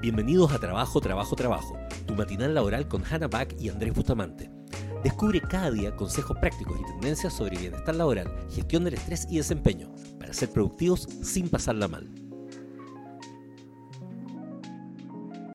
[0.00, 4.50] Bienvenidos a Trabajo, Trabajo, Trabajo, tu matinal laboral con Hannah Back y Andrés Bustamante.
[5.02, 9.92] Descubre cada día consejos prácticos y tendencias sobre bienestar laboral, gestión del estrés y desempeño,
[10.18, 12.08] para ser productivos sin pasarla mal.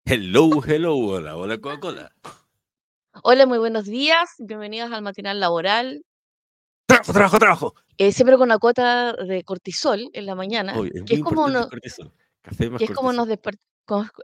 [0.06, 2.12] Hello, hello, hola, hola Coca-Cola.
[3.24, 4.30] Hola, muy buenos días.
[4.40, 6.04] Bienvenidos al matinal laboral.
[6.88, 7.74] Trabajo, trabajo, trabajo.
[7.98, 11.54] Eh, siempre con una cuota de cortisol en la mañana, es que es como, importante
[11.54, 12.12] no- el cortisol.
[12.42, 13.60] Café más que es como nos desper- co-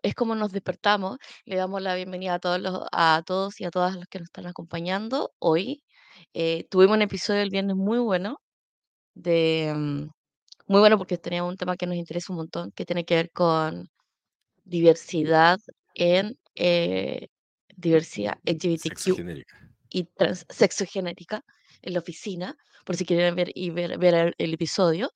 [0.03, 1.17] es como nos despertamos.
[1.45, 4.27] Le damos la bienvenida a todos los, a todos y a todas los que nos
[4.27, 5.83] están acompañando hoy.
[6.33, 8.41] Eh, tuvimos un episodio el viernes muy bueno,
[9.13, 10.09] de mm,
[10.67, 13.31] muy bueno porque teníamos un tema que nos interesa un montón, que tiene que ver
[13.31, 13.89] con
[14.63, 15.59] diversidad
[15.93, 17.27] en eh,
[17.75, 19.69] diversidad Sexo LGBTQ genérica.
[19.89, 21.43] y trans- sexogenética
[21.81, 25.11] en la oficina, por si quieren ver y ver, ver el, el episodio.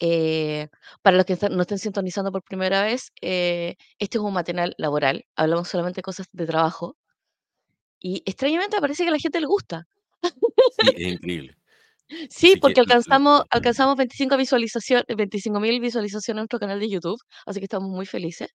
[0.00, 0.68] Eh,
[1.02, 5.24] para los que no estén sintonizando por primera vez, eh, este es un matinal laboral,
[5.36, 6.96] hablamos solamente de cosas de trabajo
[8.00, 9.86] y extrañamente parece que a la gente le gusta.
[10.22, 11.56] Sí, es increíble.
[12.30, 16.80] Sí, Así que porque l- alcanzamos, alcanzamos 25 visualizaciones, 25 mil visualizaciones en nuestro canal
[16.80, 18.48] de YouTube, así que estamos muy felices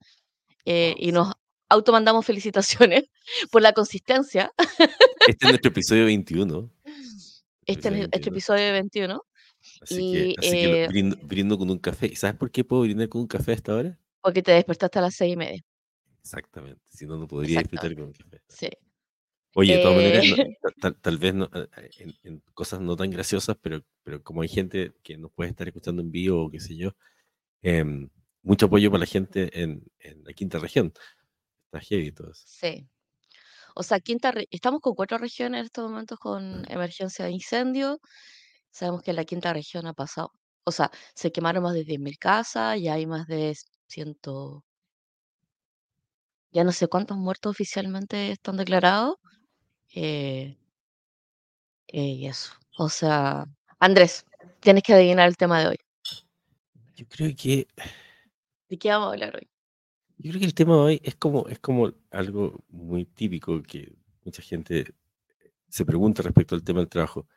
[0.66, 1.34] eh, y nos
[1.70, 3.04] automandamos felicitaciones
[3.52, 4.52] por la consistencia.
[5.28, 6.72] Este es nuestro episodio 21.
[7.66, 8.34] Este es nuestro 21.
[8.34, 9.22] episodio de 21
[9.82, 12.08] Así que, y así que lo- eh, brindo, brindo con un café.
[12.08, 14.00] ¿Y sabes por qué puedo brindar con un café a esta hora?
[14.22, 15.62] porque te despertaste a las seis y media.
[16.22, 16.82] Exactamente.
[16.88, 18.42] Si no, no podría disfrutar con un café.
[18.48, 18.70] Sí.
[19.56, 22.44] Oye, de todas maneras, no- Eh, ta- tal, tal vez no, eh, eh, en, en
[22.54, 26.10] cosas no tan graciosas, pero, pero como hay gente que nos puede estar escuchando en
[26.12, 26.96] vivo o qué sé yo,
[27.62, 28.10] em,
[28.42, 30.94] mucho apoyo para la gente en, en la quinta región.
[31.66, 32.44] Está heavy todo eso.
[32.48, 32.88] sí.
[33.76, 38.00] O sea, quinta estamos con cuatro regiones en estos momentos con emergencia de incendio.
[38.74, 40.32] Sabemos que en la quinta región ha pasado.
[40.66, 43.56] O sea, se quemaron más de 10.000 casas, ya hay más de
[43.88, 44.64] ciento,
[46.52, 49.18] ya no sé cuántos muertos oficialmente están declarados.
[49.96, 50.58] eh,
[51.88, 52.54] eh, y eso.
[52.78, 53.46] O sea,
[53.80, 54.26] Andrés,
[54.60, 55.78] tienes que adivinar el tema de hoy.
[56.96, 57.68] Yo creo que,
[58.70, 59.48] ¿De qué vamos a hablar hoy?
[60.18, 63.94] yo creo que el tema de hoy es como, es como algo muy típico que
[64.24, 64.94] mucha gente
[65.70, 67.28] se pregunta respecto al tema del trabajo.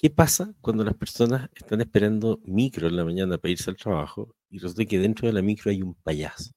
[0.00, 4.34] ¿Qué pasa cuando las personas están esperando micro en la mañana para irse al trabajo
[4.48, 6.52] y resulta que dentro de la micro hay un payaso?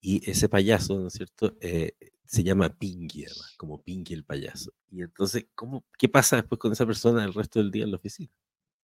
[0.00, 1.56] Y ese payaso, ¿no es cierto?
[1.60, 1.92] Eh,
[2.24, 4.72] se llama Pinky, además, como Pinky el payaso.
[4.90, 7.96] Y entonces, ¿cómo, ¿qué pasa después con esa persona el resto del día en la
[7.98, 8.32] oficina?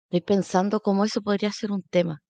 [0.10, 2.22] Estoy pensando cómo eso podría ser un tema.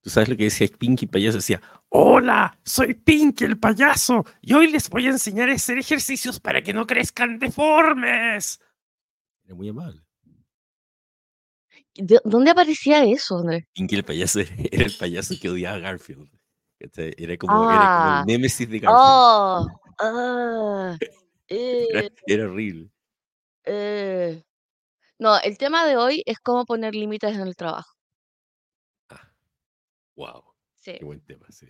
[0.00, 1.38] ¿Tú sabes lo que decía Pinky el payaso?
[1.38, 6.38] Decía, hola, soy Pinky el payaso y hoy les voy a enseñar a hacer ejercicios
[6.38, 8.60] para que no crezcan deformes.
[9.46, 10.02] Era muy amable.
[11.94, 13.64] ¿De- ¿Dónde aparecía eso, Andrés?
[13.72, 16.28] Pinky el payaso era el payaso que odiaba a Garfield.
[16.78, 19.06] Era como, era como Ah, el némesis de Garfield.
[19.06, 19.66] oh,
[19.98, 22.90] ah, Era, eh, era horrible.
[23.64, 24.42] eh.
[25.18, 27.90] No, el tema de hoy es cómo poner límites en el trabajo.
[29.08, 29.32] Ah,
[30.16, 30.42] wow,
[30.74, 31.66] Sí, qué buen tema, sí.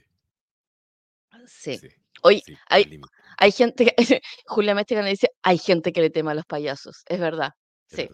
[1.47, 1.79] sí.
[1.79, 1.89] Sí,
[2.23, 3.01] Oye, sí, hay,
[3.39, 3.95] hay gente que,
[4.47, 7.05] Julia Mestre dice, hay gente que le tema a los payasos.
[7.07, 7.53] Es verdad.
[7.89, 8.09] Sí.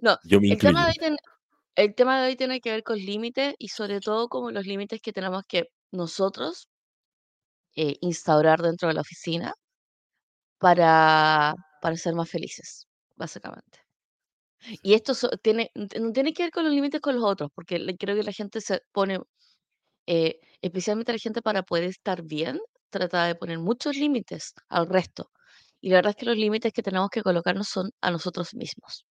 [0.00, 1.16] No, Yo me el tema de hoy, ten-
[1.76, 5.00] el tema de hoy tiene que ver con límites y sobre todo como los límites
[5.02, 6.68] que tenemos que nosotros
[7.76, 9.54] eh, instaurar dentro de la oficina
[10.58, 12.86] para, para ser más felices,
[13.16, 13.80] básicamente.
[14.82, 17.78] Y esto so- tiene, no tiene que ver con los límites con los otros, porque
[17.78, 19.20] le- creo que la gente se pone,
[20.06, 25.30] eh, especialmente la gente para poder estar bien, trata de poner muchos límites al resto.
[25.80, 29.06] Y la verdad es que los límites que tenemos que colocarnos son a nosotros mismos.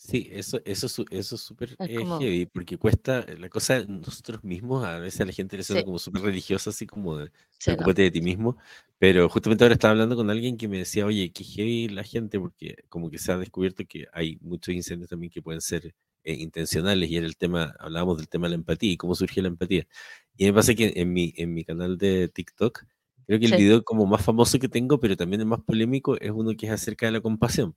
[0.00, 3.84] Sí, eso, eso, eso es súper Es eh, como, heavy, porque cuesta, eh, la cosa,
[3.84, 7.16] nosotros mismos, a veces a la gente le suena sí, como súper religiosa, así como
[7.18, 7.76] de, sí, no.
[7.78, 8.56] preocúpate de ti mismo,
[8.98, 12.38] pero justamente ahora estaba hablando con alguien que me decía, oye, qué heavy la gente,
[12.38, 16.34] porque como que se ha descubierto que hay muchos incendios también que pueden ser eh,
[16.34, 19.48] intencionales, y era el tema, hablábamos del tema de la empatía y cómo surge la
[19.48, 19.88] empatía.
[20.36, 22.84] Y me pasa que en mi, en mi canal de TikTok,
[23.28, 26.18] creo que el Sí, video como más famoso que tengo, pero también el más polémico,
[26.20, 27.76] es uno que es acerca de la compasión.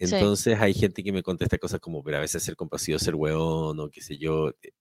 [0.00, 3.14] sí, Entonces hay gente que me contesta cosas como, pero a veces ser compasivo, ser
[3.16, 4.50] hueón o qué sé yo.
[4.62, 4.72] Eh,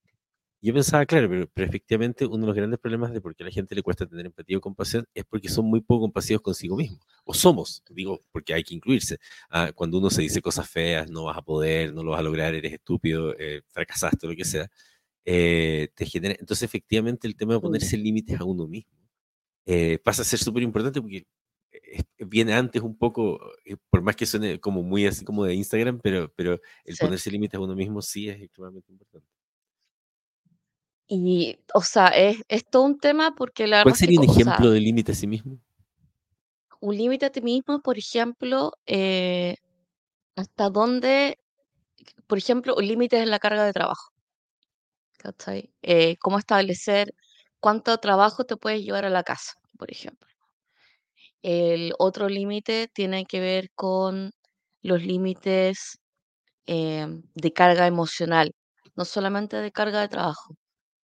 [0.64, 3.48] Yo pensaba, claro, pero, pero efectivamente uno de los grandes problemas de por qué a
[3.48, 6.78] la gente le cuesta tener empatía o compasión es porque son muy poco compasivos consigo
[6.78, 7.00] mismos.
[7.26, 9.18] O somos, digo, porque hay que incluirse.
[9.50, 12.24] Ah, cuando uno se dice cosas feas, no vas a poder, no lo vas a
[12.24, 14.70] lograr, eres estúpido, eh, fracasaste, lo que sea,
[15.26, 16.36] eh, te genera...
[16.40, 18.92] Entonces efectivamente el tema de ponerse límites a uno mismo
[19.66, 21.26] eh, pasa a ser súper importante porque
[21.72, 25.56] eh, viene antes un poco, eh, por más que suene como muy así como de
[25.56, 27.04] Instagram, pero, pero el sí.
[27.04, 29.28] ponerse límites a uno mismo sí es extremadamente importante.
[31.08, 34.42] Y, o sea, es, es todo un tema porque la ¿Cuál sería un o sea,
[34.44, 35.60] ejemplo de límite a sí mismo?
[36.82, 39.56] un límite a ti mismo, por ejemplo, eh,
[40.36, 41.40] hasta dónde,
[42.28, 44.12] por ejemplo, un límite es la carga de trabajo,
[45.18, 45.72] ¿cachai?
[45.84, 47.14] Eh, cómo establecer
[47.62, 50.28] cuánto trabajo te puedes llevar a la casa, por ejemplo.
[51.44, 54.32] El otro límite tiene que ver con
[54.82, 56.00] los límites
[56.68, 58.54] em, de carga emocional,
[58.96, 60.56] no solamente de carga de trabajo,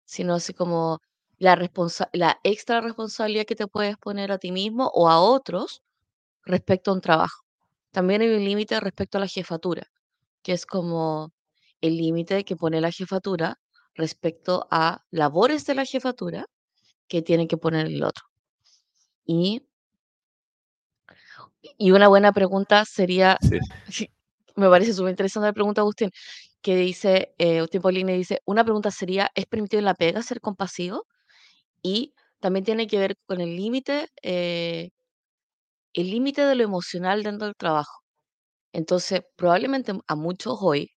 [0.06, 1.00] sino así como
[1.40, 5.84] la responsa- la extra responsabilidad que te puedes poner a ti mismo o a otros
[6.46, 7.44] respecto a un trabajo.
[7.92, 9.88] También hay un límite respecto a la jefatura,
[10.44, 11.32] que es como
[11.82, 13.58] el límite que pone la jefatura
[13.98, 16.48] respecto a labores de la jefatura
[17.10, 18.26] que tiene que poner el otro.
[19.28, 19.62] Y,
[21.78, 23.60] y una buena pregunta sería, Sí.
[24.56, 26.12] me parece súper interesante la pregunta, Agustín,
[26.62, 30.42] que dice, eh, Agustín Paulini dice, una pregunta sería, ¿es permitido en la pega ser
[30.42, 31.06] compasivo?
[31.84, 34.92] Y también tiene que ver con el límite, eh,
[35.94, 38.02] el límite de lo emocional dentro del trabajo.
[38.74, 40.92] Entonces, probablemente a muchos hoy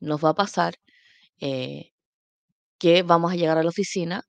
[0.00, 0.74] nos va a pasar
[1.40, 1.92] eh,
[2.78, 4.22] que vamos a llegar a la oficina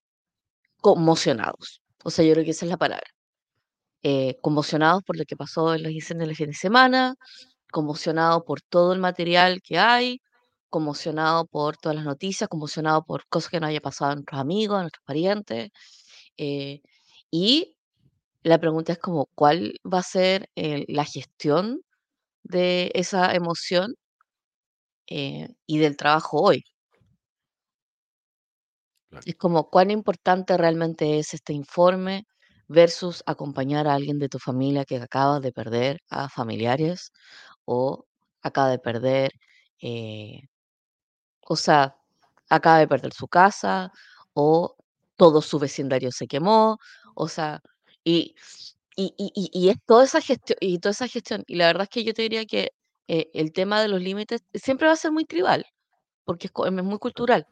[0.82, 1.82] conmocionados.
[2.04, 3.08] O sea, yo creo que esa es la palabra.
[4.04, 7.16] Eh, conmocionados por lo que pasó en los incendios el fin de semana,
[7.72, 10.22] conmocionados por todo el material que hay,
[10.70, 14.78] conmocionados por todas las noticias, conmocionados por cosas que nos haya pasado a nuestros amigos,
[14.80, 15.70] a nuestros parientes.
[16.38, 16.82] eh,
[17.32, 17.76] y
[18.44, 21.82] la pregunta es como, ¿cuál va a ser eh, la gestión
[22.44, 23.96] de esa emoción
[25.08, 26.64] eh, y del trabajo hoy?
[29.10, 29.24] Claro.
[29.28, 32.26] Es como cuán importante realmente es este informe
[32.68, 37.12] versus acompañar a alguien de tu familia que acaba de perder a familiares
[37.66, 38.06] o
[38.42, 39.32] acaba de perder,
[39.82, 40.42] eh,
[41.48, 41.96] o sea,
[42.50, 43.92] acaba de perder su casa
[44.34, 44.76] o
[45.18, 46.78] todo su vecindario se quemó,
[47.16, 47.62] o sea,
[48.04, 48.36] y,
[48.96, 51.90] y, y, y- es toda esa gestión, y toda esa gestión, y la verdad es
[51.90, 52.72] que yo te diría que
[53.08, 55.66] eh, el tema de los límites siempre va a ser muy tribal,
[56.26, 57.48] porque es, es muy cultural.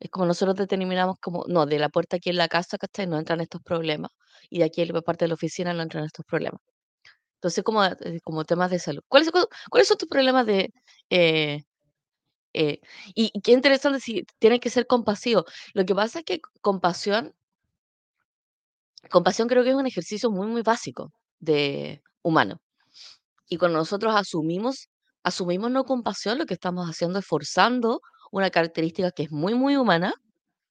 [0.00, 3.06] Es como nosotros determinamos como, no, de la puerta aquí en la casa, ¿cachai?
[3.06, 4.10] No entran estos problemas.
[4.50, 6.60] Y de aquí en la parte de la oficina no entran estos problemas.
[7.36, 9.02] Entonces, como, eh, como temas de salud.
[9.08, 9.30] ¿Cuáles,
[9.70, 10.72] cuáles son tus problemas de...
[11.10, 11.62] eh,
[12.52, 12.80] eh,
[13.14, 15.44] y, qué interesante si tienen que ser compasivos.
[15.74, 17.34] Lo que pasa es que compasión,
[19.10, 22.60] compasión creo que es un ejercicio muy, muy básico de humano.
[23.48, 24.88] Y cuando nosotros asumimos,
[25.22, 28.00] asumimos no compasión, lo que estamos haciendo es forzando
[28.30, 30.14] una característica que es muy, muy humana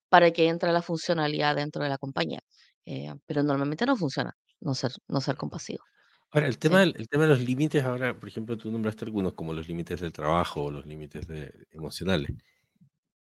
[0.09, 2.41] para que entre la funcionalidad dentro de la compañía.
[2.85, 5.83] Eh, pero normalmente no funciona no ser, no ser compasivo.
[6.31, 9.05] Ahora, el tema Sí, del el tema de los límites, ahora, por ejemplo, tú nombraste
[9.05, 12.31] algunos, como los límites del trabajo o los límites de emocionales.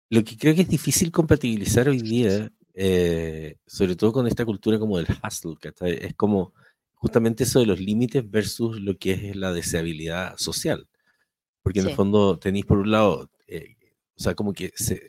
[0.09, 4.77] Lo que creo que es difícil compatibilizar hoy día, eh, sobre todo con esta cultura
[4.79, 5.97] como del hustle, ¿cachai?
[6.01, 6.53] Es como
[6.93, 10.87] justamente eso de los límites versus lo que es la deseabilidad social.
[11.63, 13.75] Porque en el sí, fondo tenéis por un lado, eh,
[14.17, 15.01] o sea, como que se,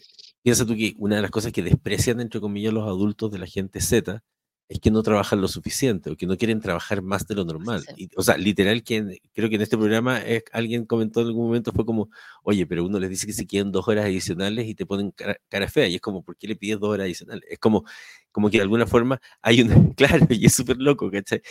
[0.42, 3.46] piensa tú que una de las cosas que desprecian, entre comillas, los adultos de la
[3.46, 4.22] gente Z
[4.68, 7.82] es que no trabajan lo suficiente o que no quieren trabajar más de lo normal.
[7.82, 11.28] sí, Y, o sea, literal, que creo que en este programa es, alguien comentó en
[11.28, 12.08] algún momento, fue como,
[12.42, 15.36] oye, pero uno les dice que se queden dos horas adicionales y te ponen cara,
[15.48, 15.86] cara fea.
[15.88, 17.44] Y es como, ¿por qué le pides dos horas adicionales?
[17.50, 17.84] Es como,
[18.32, 21.42] como que de alguna forma hay un, claro, y es súper loco, ¿cachai?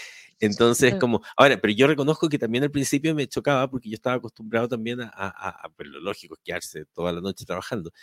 [0.43, 4.17] Entonces, como, ahora, pero yo reconozco que también al principio me chocaba porque yo estaba
[4.17, 7.93] acostumbrado también a, a, a, a pues, lo lógico es quedarse toda la noche trabajando.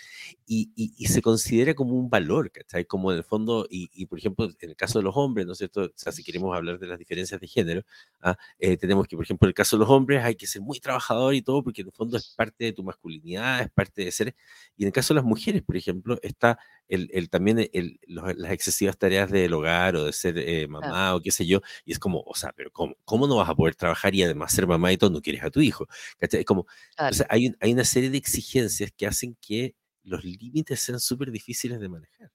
[0.46, 2.86] Y, y, y, se considera como un valor, ¿cachai?
[2.86, 5.52] Como en el fondo, y, y, por ejemplo, en el caso de los hombres, ¿no
[5.52, 5.82] es cierto?
[5.82, 7.82] O sea, si queremos hablar de las diferencias de género,
[8.22, 8.36] ¿ah?
[8.58, 10.80] eh, tenemos que, por ejemplo, en el caso de los hombres hay que ser muy
[10.80, 14.12] trabajador y todo, porque en el fondo es parte de tu masculinidad, es parte de
[14.12, 14.34] ser.
[14.78, 16.58] Y en el caso de las mujeres, por ejemplo, está
[16.90, 21.14] el, el también el, los, las excesivas tareas del hogar o de ser eh, mamá
[21.14, 23.54] o qué sé yo, y es como, o sea, pero ¿cómo, ¿cómo no vas a
[23.54, 25.10] poder trabajar y además ser mamá y todo?
[25.10, 25.86] No quieres a tu hijo.
[26.18, 26.40] ¿cachai?
[26.40, 30.24] Es como, claro, entonces hay, un, hay una serie de exigencias que hacen que los
[30.24, 32.30] límites sean súper difíciles de manejar.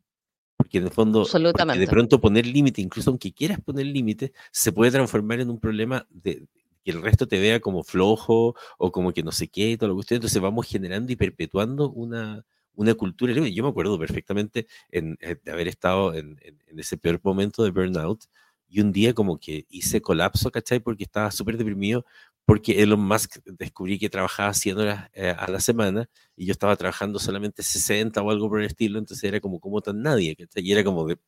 [0.57, 4.91] Porque en el fondo, de pronto poner límite, incluso aunque quieras poner límite, se puede
[4.91, 6.47] transformar en un problema de
[6.83, 9.89] que el resto te vea como flojo o como que no sé qué y todo
[9.89, 10.15] lo que usted.
[10.15, 12.45] Entonces vamos generando y perpetuando una,
[12.75, 13.33] una cultura.
[13.33, 17.71] Yo me acuerdo perfectamente en, en, de haber estado en, en, ese peor momento de
[17.71, 18.25] burnout
[18.67, 20.79] y un día como que hice colapso, ¿cachai?
[20.79, 22.05] Porque estaba súper deprimido
[22.45, 26.75] porque Elon Musk descubrí que trabajaba 100 horas eh, a la semana y yo estaba
[26.75, 30.63] trabajando solamente 60 o algo por el estilo, entonces era como, como tan nadie, ¿cachai?
[30.63, 31.19] Y era como de, o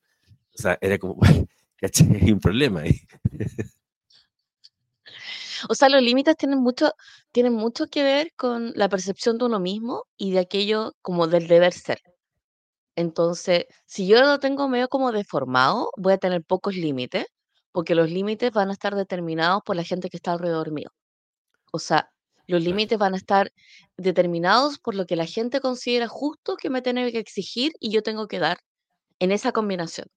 [0.54, 1.20] sea, era como,
[1.78, 2.08] ¿cachai?
[2.22, 3.02] Hay un problema ahí.
[5.70, 6.92] O sea, los límites tienen mucho,
[7.32, 11.48] tienen mucho que ver con la percepción de uno mismo y de aquello como del
[11.48, 12.00] deber ser.
[12.96, 17.28] Entonces, si yo lo tengo medio como deformado, voy a tener pocos límites,
[17.72, 20.90] porque los límites van a estar determinados por la gente que está alrededor mío.
[21.72, 22.10] O sea,
[22.48, 23.52] los límites van a estar
[23.98, 28.04] determinados por lo que la gente considera justo que me tiene que exigir y yo
[28.04, 28.60] tengo que dar
[29.20, 30.08] en esa combinación.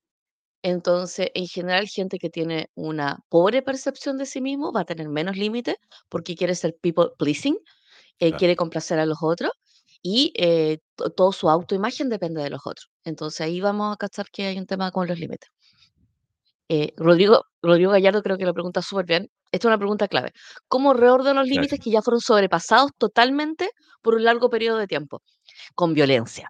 [0.62, 5.09] Entonces, en general, gente que tiene una pobre percepción de sí mismo va a tener
[5.09, 5.76] menos límites
[6.09, 8.38] porque quiere ser people pleasing, eh, claro.
[8.38, 9.52] quiere complacer a los otros
[10.02, 12.90] y eh, to- todo su autoimagen depende de los otros.
[13.05, 15.49] Entonces ahí vamos a cachar que hay un tema con los límites.
[16.69, 19.29] Eh, Rodrigo, Rodrigo Gallardo creo que lo pregunta súper bien.
[19.50, 20.33] Esta es una pregunta clave.
[20.69, 23.71] ¿Cómo reordeno los límites que ya fueron sobrepasados totalmente
[24.02, 25.23] por un largo periodo de tiempo?
[25.75, 26.49] Con violencia.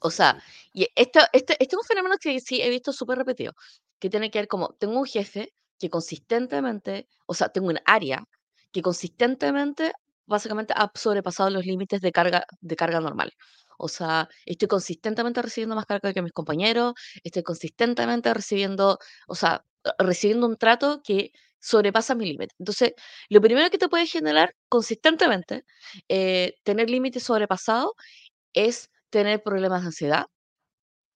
[0.00, 0.42] O sea,
[0.72, 3.52] y esto, este, este es un fenómeno que sí he visto súper repetido,
[3.98, 8.24] que tiene que ver como, tengo un jefe que consistentemente, o sea, tengo un área
[8.72, 9.92] que consistentemente,
[10.26, 13.32] básicamente, ha sobrepasado los límites de carga, de carga normal.
[13.78, 19.64] O sea, estoy consistentemente recibiendo más carga que mis compañeros, estoy consistentemente recibiendo, o sea,
[19.98, 22.54] recibiendo un trato que sobrepasa mi límite.
[22.58, 22.92] Entonces,
[23.28, 25.64] lo primero que te puede generar consistentemente
[26.08, 27.92] eh, tener límites sobrepasados
[28.54, 30.26] es tener problemas de ansiedad,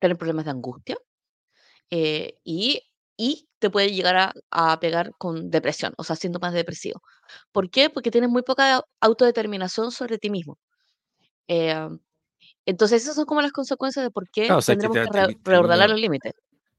[0.01, 0.97] tener problemas de angustia,
[1.91, 2.83] eh, y,
[3.17, 7.03] y te puede llegar a, a pegar con depresión, o sea, síntomas depresivos.
[7.53, 7.91] ¿Por qué?
[7.91, 10.59] Porque tienes muy poca autodeterminación sobre ti mismo.
[11.49, 11.89] Eh,
[12.67, 15.13] entonces, esas son como las consecuencias de por qué Ah, o sea, que tendremos te,
[15.13, 16.33] que termi- reordenar termina, los límites.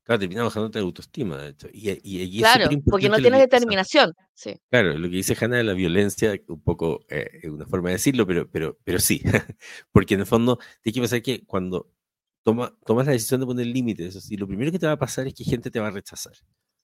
[0.06, 1.68] Claro, termina bajando la autoestima, de hecho.
[1.74, 4.14] Y, y, y es súper Claro, porque no tienes que, determinación.
[4.34, 7.90] Sí, claro, lo que dice Hannah de la violencia, un poco eh, es una forma
[7.90, 9.22] de decirlo, pero, pero, pero sí,
[9.92, 11.92] porque en el fondo tienes que pensar que cuando
[12.44, 15.28] toma, tomas la decisión de poner límites, así, lo primero que te va a pasar
[15.28, 16.34] es que gente te va a rechazar.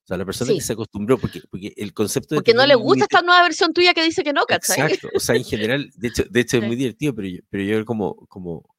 [0.03, 2.65] O sea, la persona que sí, se acostumbró, porque, porque el concepto de porque no
[2.65, 4.81] le gusta esta nueva versión tuya que dice que no, ¿cachai?
[4.81, 7.39] Exacto, o sea, en general, de hecho, de hecho es muy Sí, divertido, pero yo,
[7.49, 8.70] pero yo como, como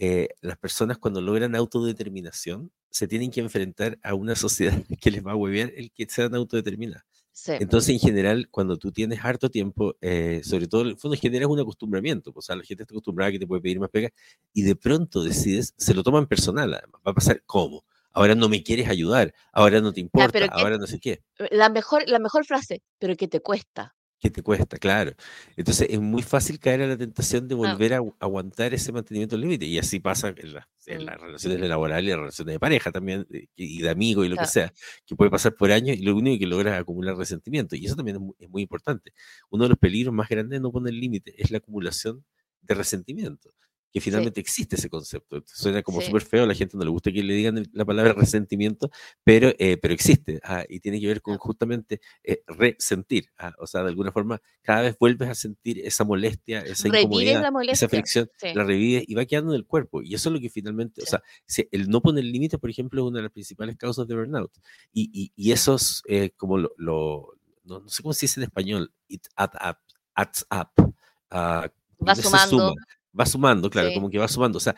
[0.00, 5.24] eh, las personas cuando logran autodeterminación se tienen que enfrentar a una sociedad que les
[5.26, 7.04] va a huevear el que sean autodeterminadas.
[7.32, 11.16] sí, Entonces, en general, cuando tú tienes harto tiempo, eh, sobre todo, en el fondo
[11.16, 13.80] generas un acostumbramiento, pues, o sea, la gente está acostumbrada a que te puede pedir
[13.80, 14.10] más pega
[14.54, 17.84] y de pronto decides, se lo toman personal, además, va a pasar, ¿cómo?
[18.12, 21.22] Ahora no me quieres ayudar, ahora no te Ya, importa, que ahora no sé qué.
[21.50, 23.96] la mejor, la mejor frase, pero que te cuesta.
[24.20, 25.12] Que te cuesta, claro.
[25.56, 28.92] Entonces es muy fácil caer a la tentación de Ah, volver a agu- aguantar ese
[28.92, 29.64] mantenimiento del límite.
[29.66, 32.60] Y así pasa en, las- en mm, las relaciones laborales y en las relaciones de
[32.60, 34.72] pareja también, de- y de amigos y lo que sea,
[35.06, 37.76] que puede pasar por años y lo único que logras es acumular resentimiento.
[37.76, 39.12] Y eso también es muy, es muy importante.
[39.50, 42.24] Uno de los peligros más grandes de no poner límite es la acumulación
[42.62, 43.52] de resentimiento,
[43.92, 45.42] que sí, finalmente existe ese concepto.
[45.46, 47.70] Suena como sí, súper feo, a la gente no le gusta que le digan el-
[47.72, 48.90] la palabra resentimiento,
[49.24, 50.40] pero, eh, pero existe.
[50.44, 53.26] ah, y tiene que ver con justamente eh, resentir.
[53.38, 57.02] ah, o sea, de alguna forma, cada vez vuelves a sentir esa molestia, esa Revives
[57.02, 57.88] incomodidad, la esa molestia.
[57.88, 60.02] fricción, Sí, la revives y va quedando en el cuerpo.
[60.02, 62.70] Y eso es lo que finalmente, o sí, sea, si el no poner límites, por
[62.70, 64.52] ejemplo, es una de las principales causas de burnout.
[64.92, 65.52] Y, y, y sí.
[65.52, 69.26] eso es eh, como lo, lo- no, no sé cómo se dice en español, it
[69.36, 69.76] add up,
[70.14, 70.68] adds up.
[71.30, 72.74] en Va se suma, sumando.
[73.18, 74.58] Va sumando, claro, Sí, como que va sumando.
[74.58, 74.76] O sea,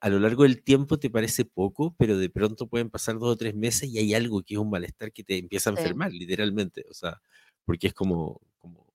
[0.00, 3.36] a lo largo del tiempo te parece poco, pero de pronto pueden pasar dos o
[3.36, 5.74] tres meses y hay algo que es un malestar que te empieza a sí.
[5.74, 6.84] enfermar, literalmente.
[6.90, 7.20] O sea,
[7.64, 8.86] porque es como, como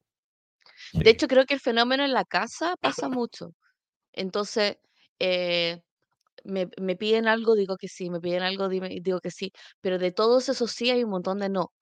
[1.00, 3.52] De hecho, creo que el fenómeno en la casa pasa mucho.
[4.14, 4.78] Entonces,
[5.20, 5.82] eh,
[6.46, 10.00] me, me piden algo, digo que sí, me piden algo, dime- digo que sí, pero
[10.00, 11.74] de todos esos sí hay un montón de no.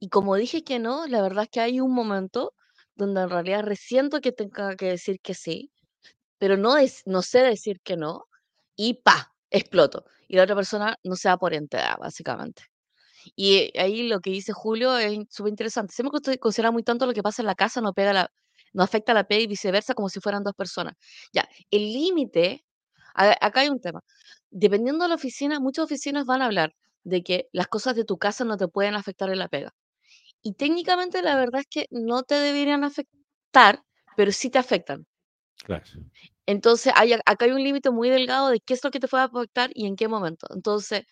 [0.00, 2.54] Y como dije que no, la verdad es que hay un momento
[2.96, 5.72] donde en realidad resiento que tenga que decir que sí,
[6.40, 8.26] pero no, es, no sé decir que no,
[8.76, 10.06] y pa, exploto.
[10.28, 12.64] Y la otra persona no se da por enterada, básicamente.
[13.36, 15.94] Y ahí lo que dice Julio es súper interesante.
[15.94, 18.30] Siempre considera muy tanto lo que pasa en la casa, no pega
[18.72, 20.94] no afecta a la P y viceversa, como si fueran dos personas.
[21.32, 22.64] Ya, el límite,
[23.14, 24.00] acá hay un tema.
[24.50, 28.18] Dependiendo de la oficina, muchas oficinas van a hablar de que las cosas de tu
[28.18, 29.74] casa no te pueden afectar en la pega.
[30.42, 33.84] Y técnicamente la verdad es que no te deberían afectar,
[34.16, 35.06] pero sí te afectan.
[35.64, 35.84] Claro.
[36.46, 39.24] Entonces, hay, acá hay un límite muy delgado de qué es lo que te puede
[39.24, 40.46] afectar y en qué momento.
[40.54, 41.04] Entonces,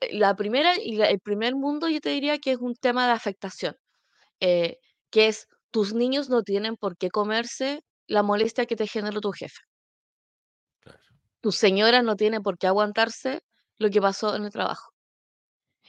[0.00, 3.06] eh, la primera y la- el primer mundo yo te diría que es un tema
[3.06, 3.76] de afectación,
[4.40, 4.78] eh,
[5.10, 9.32] que es tus niños no tienen por qué comerse la molestia que te generó tu
[9.32, 9.60] jefe.
[10.80, 11.00] Claro.
[11.40, 13.40] Tu señora no tiene por qué aguantarse
[13.78, 14.92] lo que pasó en el trabajo.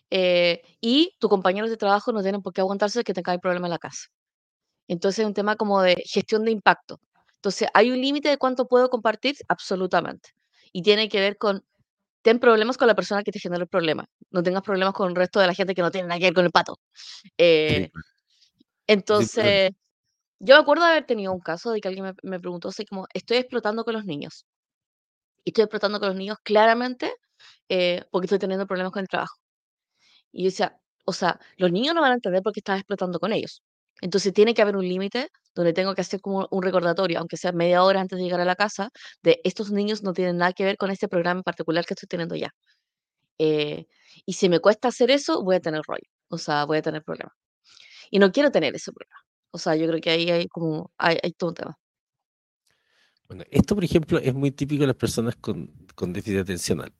[0.09, 3.71] eh, y tus compañeros de trabajo no tienen por qué aguantarse que tengáis problemas en
[3.71, 4.07] la casa.
[4.87, 6.99] Entonces es un tema como de gestión de impacto.
[7.38, 9.36] Entonces, ¿hay un límite de cuánto puedo compartir?
[9.48, 10.32] Absolutamente.
[10.72, 11.63] Y tiene que ver con,
[12.24, 14.06] ten problemas con la persona que te generó el problema.
[14.32, 16.34] No tengas problemas con el resto de la gente que no tiene nada que ver
[16.36, 16.79] con el pato.
[17.38, 17.91] Eh,
[18.88, 19.72] entonces,
[20.39, 22.86] yo me acuerdo de haber tenido un caso de que alguien me, me preguntó así
[22.86, 24.46] como, estoy explotando con los niños.
[25.46, 27.13] y estoy explotando con los niños claramente
[27.70, 29.38] eh, porque estoy teniendo problemas con el trabajo.
[30.32, 33.20] Y yo decía, o sea, los niños no van a entender por qué estás explotando
[33.20, 33.63] con ellos.
[34.01, 37.51] Entonces tiene que haber un límite donde tengo que hacer como un recordatorio, aunque sea
[37.51, 38.91] media hora antes de llegar a la casa,
[39.23, 42.07] de estos niños no tienen nada que ver con este programa en particular que estoy
[42.07, 42.53] teniendo ya.
[43.39, 43.87] Eh,
[44.25, 47.03] y si me cuesta hacer eso, voy a tener rollo, o sea, voy a tener
[47.03, 47.33] problemas.
[48.11, 49.19] Y no quiero tener ese problema.
[49.51, 51.79] O sea, yo creo que ahí hay como, hay, hay todo un tema.
[53.27, 56.93] Bueno, esto, por ejemplo, es muy típico de las personas con, con déficit atencional.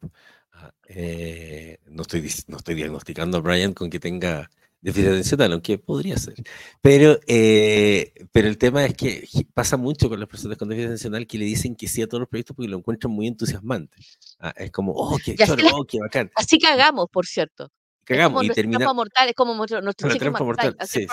[0.52, 4.50] Ah, eh, no, estoy, no estoy diagnosticando a Brian con que tenga
[4.82, 6.36] déficit atencional, aunque podría ser.
[6.82, 11.28] Pero, eh, pero el tema es que pasa mucho con las personas con déficit atencional
[11.28, 13.98] que le dicen que sí a todos los proyectos porque lo encuentran muy entusiasmante.
[14.40, 16.32] Ah, es como, oh, qué choro, oh, qué bacán.
[16.36, 17.72] Así cagamos, por cierto.
[18.04, 18.96] Cagamos y terminamos.
[18.96, 20.78] mortal, es como nuestro, nuestro chico mortal.
[20.86, 21.08] sí,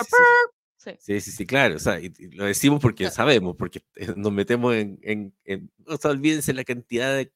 [0.77, 1.75] sí, sí, sí, claro.
[1.75, 5.97] O sea, y, lo decimos porque sabemos, porque eh, nos metemos en, en, en, O
[5.97, 7.33] sea, olvídense la cantidad de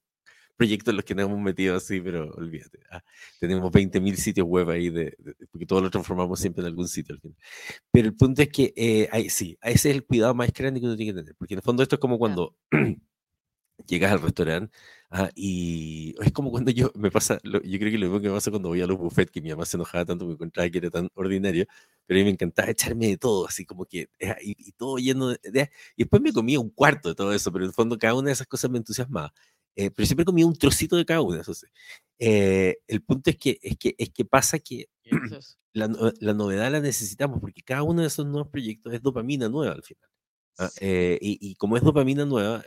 [0.59, 2.79] proyectos en los que nos hemos metido así, pero olvídate.
[2.91, 3.01] Ah,
[3.39, 5.15] tenemos 20.000 sitios web ahí, de,
[5.51, 7.37] porque todos lo transformamos siempre en algún sitio al final.
[7.91, 10.97] Pero el punto es que, eh, sí, ese es el cuidado más grande que uno
[10.97, 12.55] tiene que tener, porque en el fondo esto es como cuando
[13.87, 14.77] llegas al restaurante
[15.11, 18.33] ah, y es como cuando yo me pasa, yo creo que lo mismo que me
[18.35, 20.77] pasa cuando voy a los buffets, que mi mamá se enojaba tanto porque encontraba que
[20.79, 21.65] era tan ordinario,
[22.05, 25.29] pero a mí me encantaba echarme de todo, así como que, eh, y, todo lleno
[25.29, 28.15] de, Y después me comía un cuarto de todo eso, pero en el fondo cada
[28.15, 29.33] una de esas cosas me entusiasmaba.
[29.75, 31.41] Eh, pero siempre comía un trocito de cada una.
[31.41, 31.53] Eso
[32.19, 34.89] eh, el punto es que, es que, es que pasa que
[35.73, 39.73] la, la, novedad la necesitamos porque cada uno de esos nuevos proyectos es dopamina nueva
[39.73, 40.09] al final.
[40.57, 40.69] ¿ah?
[40.81, 42.63] Eh, y, y, como es dopamina nueva,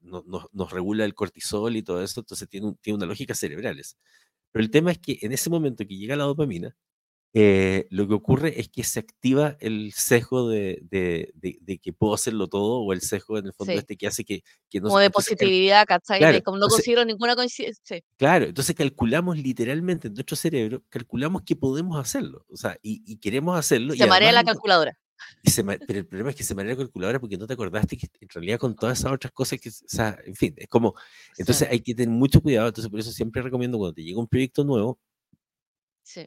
[0.00, 3.80] no, nos regula el cortisol y todo eso, entonces tiene, tiene una lógica cerebral.
[4.52, 6.76] Pero el tema es que en ese momento que llega la dopamina,
[7.34, 12.12] eh, lo que ocurre es que se activa el sesgo de, de, de, que puedo
[12.12, 14.88] hacerlo todo o el sesgo en el fondo este que hace que, que no...
[14.88, 16.42] Como de positividad, ¿cachai?
[16.42, 18.00] como no considero ninguna coincidencia.
[18.18, 23.16] Claro, entonces calculamos literalmente en nuestro cerebro, calculamos que podemos hacerlo, o sea, y, y
[23.16, 23.94] queremos hacerlo.
[23.94, 24.98] Se marea la calculadora.
[25.86, 28.28] pero el problema es que se marea la calculadora porque no te acordaste que en
[28.28, 30.94] realidad con todas esas otras cosas que, o sea, en fin, es como,
[31.38, 34.28] entonces hay que tener mucho cuidado, entonces por eso siempre recomiendo cuando te llega un
[34.28, 34.98] proyecto nuevo,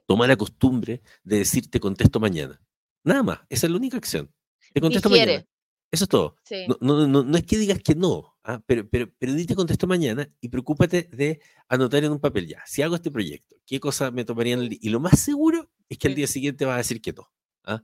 [0.06, 2.62] Toma la costumbre de decir te contesto mañana.
[3.04, 4.34] Nada más, esa es la única acción.
[4.74, 5.46] Te contesto mañana.
[5.92, 6.36] Eso es todo.
[6.82, 8.62] No, no, no, es que digas que no, ¿ah?
[8.66, 12.64] pero, pero, pero te contesto mañana y preocúpate de anotar en un papel ya.
[12.66, 14.68] Si hago este proyecto, ¿qué cosa me tomarían?
[14.70, 17.32] Y lo más seguro es que al día siguiente vas a decir que no.
[17.64, 17.82] ¿ah?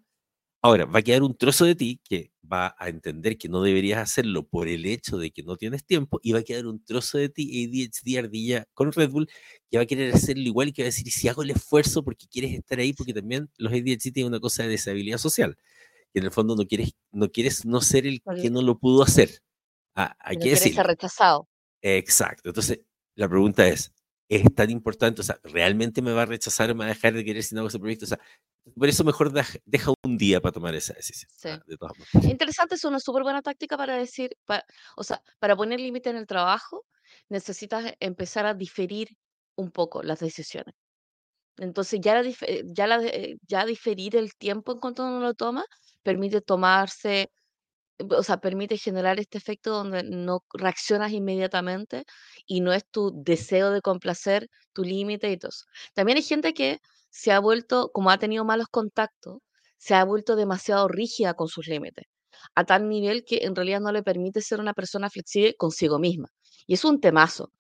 [0.63, 3.99] Ahora, va a quedar un trozo de ti que va a entender que no deberías
[3.99, 7.17] hacerlo por el hecho de que no tienes tiempo y va a quedar un trozo
[7.17, 9.27] de ti, ADHD ardilla con Red Bull,
[9.69, 12.03] que va a querer hacerlo igual y que va a decir, si hago el esfuerzo
[12.03, 15.57] porque quieres estar ahí, porque también los ADHD tienen una cosa de deshabilidad social,
[16.13, 19.03] que en el fondo no quieres no, quieres no ser el que no lo pudo
[19.03, 19.41] hacer.
[19.95, 20.75] Ah, hay que decir.
[20.77, 21.47] rechazado.
[21.81, 22.49] Exacto.
[22.49, 22.81] Entonces,
[23.15, 23.91] la pregunta es,
[24.31, 25.19] ¿es tan importante?
[25.19, 27.53] O sea, ¿realmente me va a rechazar o me va a dejar de querer si
[27.53, 28.05] no hago ese proyecto?
[28.05, 28.19] O sea,
[28.77, 29.29] por eso mejor
[29.65, 31.29] deja un día para tomar esa decisión.
[31.35, 31.49] Sí.
[31.49, 31.91] Ah,
[32.23, 34.31] Interesante, es una súper buena táctica para decir,
[34.95, 36.85] o sea, para poner límite en el trabajo,
[37.27, 39.09] necesitas empezar a diferir
[39.55, 40.75] un poco las decisiones.
[41.57, 42.23] Entonces, ya,
[42.63, 43.01] ya, la,
[43.45, 45.65] ya diferir el tiempo en cuanto uno lo toma,
[46.03, 47.31] permite tomarse
[48.09, 52.05] o sea, permite generar este efecto donde no reaccionas inmediatamente
[52.45, 55.65] y no es tu deseo de complacer tu límite y todo eso.
[55.93, 59.39] También hay gente que se ha vuelto, como ha tenido malos contactos,
[59.77, 62.05] se ha vuelto demasiado rígida con sus límites,
[62.55, 66.29] a tal nivel que en realidad no le permite ser una persona flexible consigo misma.
[66.67, 67.51] Y es un temazo.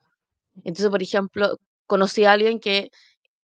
[0.63, 2.89] Entonces, por ejemplo, conocí a alguien que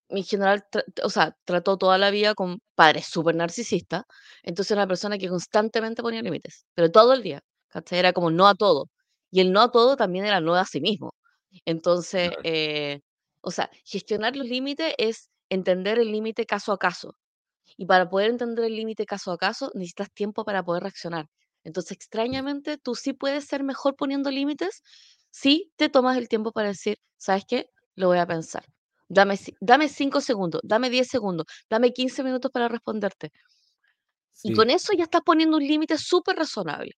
[0.09, 0.65] en general,
[1.03, 4.03] o sea, trató toda la vida con padres súper narcisistas,
[4.43, 7.99] entonces era una persona que constantemente ponía límites, pero todo el día, ¿cachai?
[7.99, 8.89] Era como no a todo.
[9.31, 11.13] Y el no a todo también era no a sí mismo.
[11.65, 13.01] Entonces, eh,
[13.41, 17.15] o sea, gestionar los límites es entender el límite caso a caso.
[17.77, 21.27] Y para poder entender el límite caso a caso, necesitas tiempo para poder reaccionar.
[21.63, 24.81] Entonces, extrañamente, tú sí puedes ser mejor poniendo límites
[25.31, 27.69] si te tomas el tiempo para decir, ¿sabes qué?
[27.95, 28.65] Lo voy a pensar
[29.09, 33.31] Dame, dame 5 segundos, dame 10 segundos, dame 15 minutos para responderte.
[34.43, 36.95] Y con eso ya estás poniendo un límite súper razonable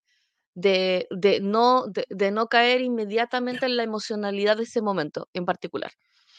[0.53, 5.91] de, de, no, de, no caer inmediatamente en la emocionalidad de ese momento en particular.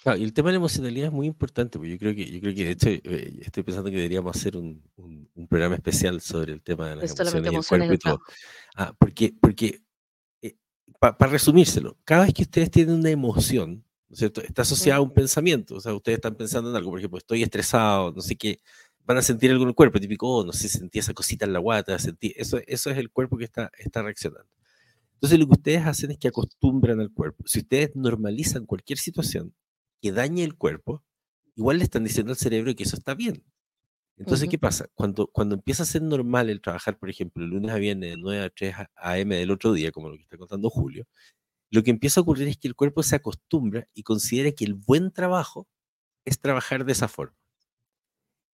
[0.02, 2.40] Claro, y el tema de la emocionalidad es muy importante, porque yo creo que, yo
[2.40, 6.52] creo que de hecho eh, estoy pensando que deberíamos hacer un, un, programa especial sobre
[6.52, 8.20] el tema de las emociones, y el cuerpo y todo.
[8.76, 9.82] Ah, porque, porque
[10.40, 10.56] eh,
[10.98, 13.84] para resumírselo, cada vez que ustedes tienen una emoción,
[14.18, 14.42] cierto?
[14.42, 17.42] Está asociada a un pensamiento, o sea, ustedes están pensando en algo, por ejemplo, estoy
[17.42, 18.60] estresado, no sé qué,
[19.04, 21.52] van a sentir algo en el cuerpo, típico, oh, no sé, sentí esa cosita en
[21.52, 24.48] la guata, sentí, eso, eso es el cuerpo que está, está reaccionando.
[25.14, 27.44] Entonces lo que ustedes hacen es que acostumbran al cuerpo.
[27.46, 29.54] Si ustedes normalizan cualquier situación
[30.00, 31.04] que dañe el cuerpo,
[31.56, 33.44] igual le están diciendo al cerebro que eso está bien.
[34.16, 34.48] Entonces.
[34.48, 34.86] ¿qué pasa?
[34.94, 38.16] Cuando, cuando empieza a ser normal el trabajar, por ejemplo, el lunes a viernes de
[38.16, 39.36] 9 a 3 a.m.
[39.36, 41.06] del otro día, como lo que está contando Julio,
[41.70, 44.74] lo que empieza a ocurrir es que el cuerpo se acostumbra y considera que el
[44.74, 45.68] buen trabajo
[46.24, 47.36] es trabajar de esa forma.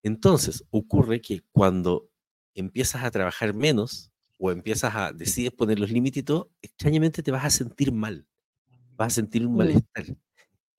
[0.03, 2.09] Entonces, ocurre que cuando
[2.55, 7.31] empiezas a trabajar menos o empiezas a decides poner los límites y todo, extrañamente te
[7.31, 8.27] vas a sentir mal,
[8.97, 9.59] vas a sentir un Mm.
[9.59, 10.07] malestar.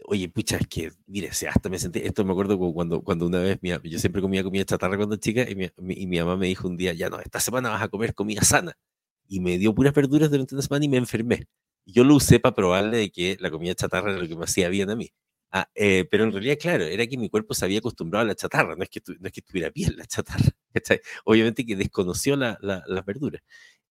[0.06, 3.60] Oye, pucha, es que, mire, hasta me sentí, esto me acuerdo cuando, cuando una vez,
[3.62, 6.67] mi, yo siempre comía comida chatarra cuando chica y mi- y mi mamá me dijo
[6.67, 8.73] un día, ya no, esta semana vas a comer comida sana.
[9.28, 11.47] Y me dio puras verduras durante una semana y me enfermé.
[11.88, 14.69] Yo lo usé para probarle de que la comida chatarra era lo que me hacía
[14.69, 15.10] bien a mí.
[15.52, 18.36] Ah, eh, pero en realidad, claro, era que mi cuerpo se había acostumbrado a la
[18.36, 20.43] chatarra, no es que, no es que estuviera bien la chatarra.
[20.73, 21.02] ¿cachai?
[21.26, 23.41] Obviamente que desconoció la- la- las verduras.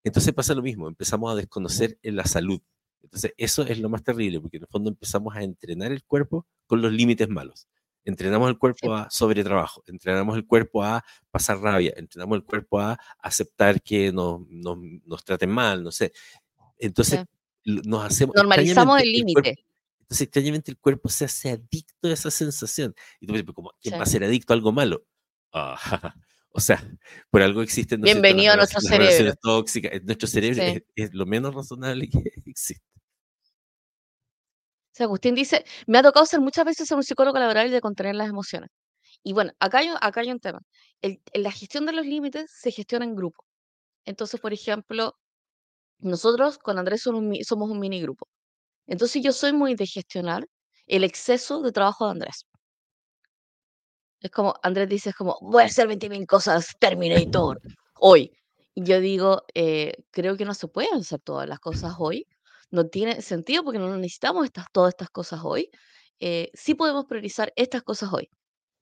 [0.04, 2.60] Entonces pasa lo mismo, empezamos a desconocer en la salud.
[3.02, 6.46] Entonces eso es lo más terrible, porque en el fondo empezamos a entrenar el cuerpo
[6.66, 7.68] con los límites malos.
[8.04, 12.98] Entrenamos el cuerpo a sobretrabajo, entrenamos el cuerpo a pasar rabia, entrenamos el cuerpo a
[13.20, 16.12] aceptar que nos, nos, nos traten mal, no sé.
[16.78, 17.26] Entonces sí.
[17.66, 19.56] Nos hacemos, Normalizamos el límite.
[20.00, 22.94] entonces extrañamente el cuerpo se hace adicto a esa sensación.
[23.20, 23.98] Y tú me dices, ¿quién Sí.
[23.98, 25.04] va a ser adicto a algo malo?
[25.52, 25.76] Ah,
[26.50, 26.82] o sea,
[27.30, 29.04] por algo existen, ¿no Bienvenido a nuestro cerebro.
[29.06, 29.92] relaciones tóxicas.
[29.92, 30.82] En Nuestro cerebro Sí.
[30.94, 32.80] es, es lo menos razonable que existe.
[34.92, 37.70] O sea, Agustín dice, me ha tocado ser muchas veces ser un psicólogo laboral y
[37.70, 38.70] de contener las emociones.
[39.22, 40.60] Y bueno, acá hay, un- acá hay un tema.
[41.02, 43.44] El- la gestión de los límites se gestiona en grupo.
[44.06, 45.14] Entonces, por ejemplo,
[45.98, 48.28] nosotros con Andrés somos un, somos un mini grupo.
[48.86, 50.46] Entonces yo soy muy de gestionar
[50.86, 52.46] el exceso de trabajo de Andrés.
[54.20, 57.60] Es como, Andrés dice, es como, voy a hacer 20.000 cosas, Terminator,
[57.98, 58.32] hoy.
[58.74, 62.26] Y yo digo, eh, creo que no se pueden hacer todas las cosas hoy.
[62.70, 65.70] No tiene sentido porque no necesitamos estas, todas estas cosas hoy.
[66.20, 68.28] Eh, sí podemos priorizar estas cosas hoy.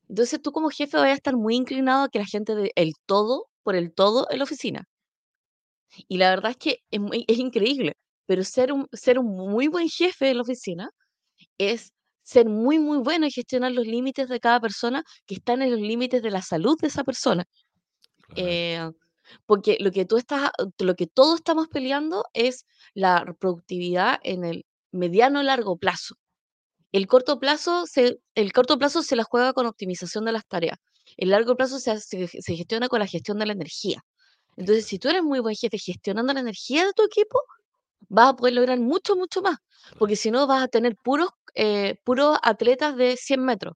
[0.08, 2.92] Entonces tú como jefe vas a estar muy inclinado a que la gente dé el
[3.06, 4.84] todo por el todo en la oficina.
[6.08, 7.94] Y la verdad es que es, muy- es increíble,
[8.26, 10.90] pero ser un, ser un muy buen jefe en la oficina
[11.58, 15.70] es ser muy, muy bueno y gestionar los límites de cada persona que están en
[15.72, 17.44] los límites de la salud de esa persona.
[18.36, 18.90] Eh,
[19.46, 24.66] porque lo que tú estás, lo que todos estamos peleando es la productividad en el
[24.92, 26.16] mediano largo plazo.
[26.92, 30.78] El corto plazo se, el corto plazo se la juega con optimización de las tareas.
[31.16, 34.02] El largo plazo se, hace- se gestiona con la gestión de la energía.
[34.56, 37.40] Entonces, si tú eres muy buen jefe gestionando la energía de tu equipo,
[38.08, 39.58] vas a poder lograr mucho, mucho más.
[39.98, 43.74] Porque si no, vas a tener puros, eh, puros atletas de 100 metros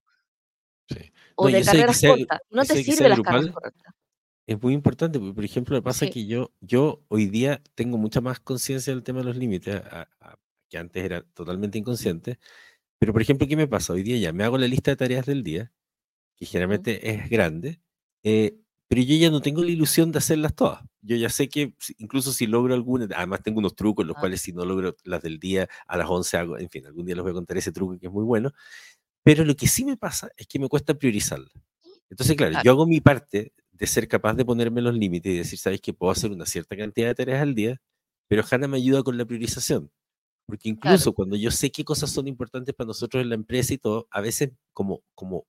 [0.89, 1.11] sí.
[1.35, 2.39] o No, de carreras sea, cortas.
[2.49, 3.83] No te sirven las carreras cortas.
[4.47, 6.11] es muy importante, porque por ejemplo, me pasa Sí.
[6.11, 10.09] que yo, yo hoy día tengo mucha más conciencia del tema de los límites, a-
[10.19, 10.37] a-
[10.69, 12.39] que antes era totalmente inconsciente.
[12.99, 13.93] Pero por ejemplo, ¿qué me pasa?
[13.93, 15.71] Hoy día ya me hago la lista de tareas del día,
[16.35, 17.81] que generalmente es grande,
[18.23, 18.57] eh,
[18.89, 20.81] pero yo ya no tengo la ilusión de hacerlas todas.
[21.01, 24.41] Yo ya sé que incluso si logro alguna, además tengo unos trucos, los Ah, cuales
[24.41, 27.23] si no logro las del día a las 11 hago, en fin, algún día les
[27.23, 28.51] voy a contar ese truco que es muy bueno,
[29.23, 31.49] pero lo que sí me pasa es que me cuesta priorizarla.
[32.09, 35.37] Entonces, claro, claro, yo hago mi parte de ser capaz de ponerme los límites y
[35.37, 37.81] decir, sabes que puedo hacer una cierta cantidad de tareas al día,
[38.27, 39.91] pero Hanna me ayuda con la priorización.
[40.47, 43.73] Porque claro, incluso cuando yo sé qué cosas son importantes para nosotros en la empresa
[43.73, 45.45] y todo, a veces como, como,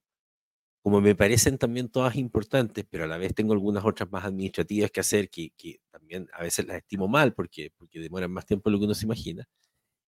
[0.82, 4.90] como me parecen también todas importantes, pero a la vez tengo algunas otras más administrativas
[4.90, 8.70] que hacer que, que también a veces las estimo mal porque, porque demoran más tiempo
[8.70, 9.46] de lo que uno se imagina,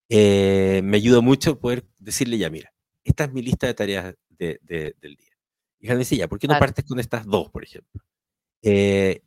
[0.09, 2.73] eh, me ayuda mucho poder decirle ya, mira,
[3.05, 5.31] esta es mi lista de tareas de- de- del día.
[5.79, 8.03] Y Hanna dice, ya, ¿por qué no partes con estas dos, por ejemplo?
[8.63, 9.23] Eh,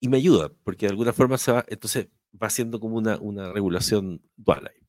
[0.00, 2.08] y me ayuda, porque de alguna forma se va, entonces
[2.40, 4.85] va siendo como una, una regulación dual ahí.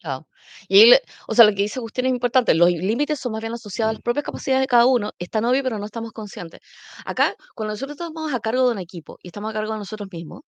[0.00, 0.28] Claro.
[0.68, 0.92] Y
[1.28, 2.54] o sea, lo que dice Agustín es importante.
[2.54, 5.12] Los límites son más bien asociados a las propias capacidades de cada uno.
[5.18, 6.60] Están obvio, pero no estamos conscientes.
[7.04, 10.08] Acá, cuando nosotros estamos a cargo de un equipo y estamos a cargo de nosotros
[10.12, 10.42] mismos,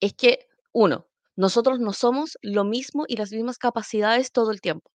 [0.00, 4.90] es que, uno, nosotros no somos lo mismo y las mismas capacidades todo el tiempo.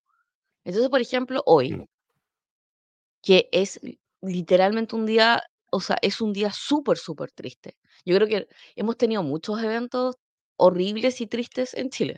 [0.66, 1.86] Entonces, por ejemplo, hoy, mm,
[3.22, 7.76] que es li- literalmente un día, o sea, es un día súper, súper triste.
[8.06, 10.16] Yo creo que hemos tenido muchos eventos
[10.58, 12.18] horribles y tristes en Chile.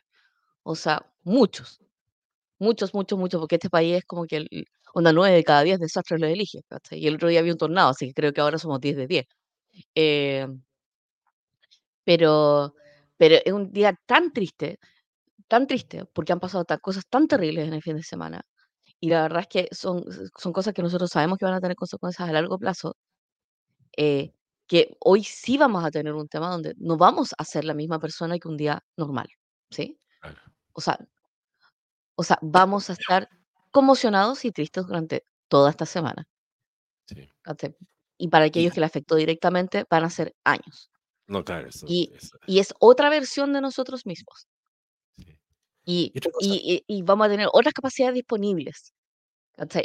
[0.64, 1.80] O sea, muchos,
[2.60, 5.80] muchos, muchos, muchos, porque este país es como que el, onda 9 de cada 10
[5.80, 6.62] desastres lo elige.
[6.92, 9.08] Y el otro día había un tornado, así que creo que ahora somos 10 de
[9.08, 9.26] 10.
[9.96, 10.48] Eh,
[12.04, 12.76] pero,
[13.18, 14.80] pero es un día tan triste,
[15.48, 18.42] tan triste, porque han pasado cosas tan terribles en el fin de semana.
[19.00, 20.04] Y la verdad es que son,
[20.38, 22.96] son cosas que nosotros sabemos que van a tener consecuencias a largo plazo
[23.98, 24.34] eh,
[24.68, 28.00] que hoy sí vamos a tener un tema donde no vamos a ser la misma
[28.00, 29.28] persona que un día normal.
[29.70, 30.00] ¿sí?
[30.74, 30.98] O sea
[32.18, 33.30] o sea, vamos a estar
[33.72, 36.26] conmocionados y tristes durante toda esta semana.
[37.08, 37.32] Sí.
[38.18, 40.90] Y para aquellos que le afectó directamente, van a ser años.
[41.28, 44.48] no, claro, eso Y eso y es otra versión de nosotros mismos.
[45.18, 45.38] sí.
[45.86, 48.94] Y Y y vamos a tener otras capacidades disponibles.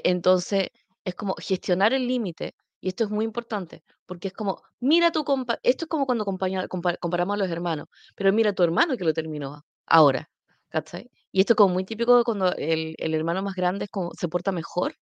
[0.05, 0.69] Entonces,
[1.05, 5.25] es como gestionar el límite, y esto es muy importante, porque es como, mira tu
[5.25, 8.63] compa esto es como cuando compaña compa comparamos a los hermanos, pero mira a tu
[8.65, 10.31] hermano que lo terminó ahora,
[10.69, 11.11] ¿cachai?
[11.33, 14.13] Y esto es como muy típico de cuando el el hermano más grande es como
[14.15, 14.95] se porta mejor,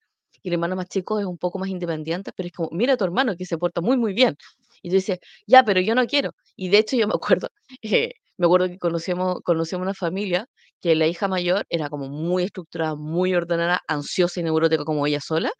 [0.43, 2.97] y el hermano más chico es un poco más independiente, pero es como, mira a
[2.97, 4.37] tu hermano que se porta muy, muy bien.
[4.83, 6.33] Y tú dices: "Ya, pero yo no quiero".
[6.57, 7.49] Y de hecho, yo me acuerdo,
[7.83, 10.47] eh, me acuerdo que conocíamos conocíamos una familia
[10.81, 15.21] que la hija mayor era como muy estructurada, muy ordenada, ansiosa y neurótica como ella
[15.21, 15.51] sola,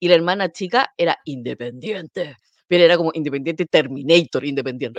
[0.00, 4.98] y la hermana chica era independiente, pero era como independiente Terminator independiente.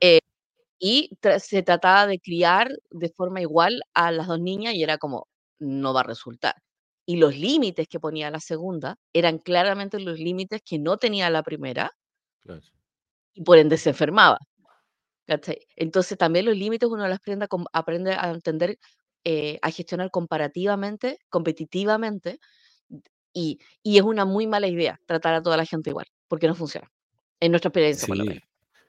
[0.00, 0.27] claro,
[0.80, 4.98] Y tra se trataba de criar de forma igual a las 2 niñas y era
[4.98, 5.26] como,
[5.58, 6.54] no va a resultar.
[7.06, 11.42] Y los límites que ponía la segunda eran claramente los límites que no tenía la
[11.42, 11.90] primera
[12.42, 12.62] claro.
[13.36, 14.38] y por ende se enfermaba.
[15.26, 15.58] ¿Cachai?
[15.76, 18.78] Entonces, también los límites uno los aprende a aprende a entender,
[19.24, 22.38] eh, a gestionar comparativamente, competitivamente,
[23.34, 26.54] y y es una muy mala idea tratar a toda la gente igual, porque no
[26.56, 26.88] funciona,
[27.40, 28.26] en nuestra experiencia, por lo Sí.
[28.26, 28.47] menos.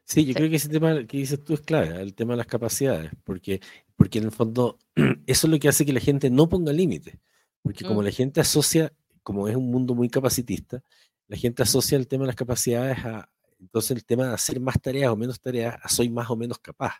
[0.09, 2.37] Sí, yo Sí, creo que ese tema que dices tú es clave, el tema de
[2.37, 3.61] las capacidades, porque
[3.95, 4.79] porque en el fondo
[5.27, 7.15] eso es lo que hace que la gente no ponga límites,
[7.61, 8.91] porque como mm, la gente asocia,
[9.23, 10.81] como es un mundo muy capacitista,
[11.27, 14.81] la gente asocia el tema de las capacidades a, entonces el tema de hacer más
[14.81, 16.95] tareas o menos tareas, a soy más o menos capaz.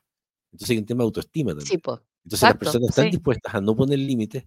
[0.52, 1.82] Entonces hay un tema de autoestima sí, también.
[1.84, 4.46] pues, Entonces las exacto, personas están sí, dispuestas a no poner límites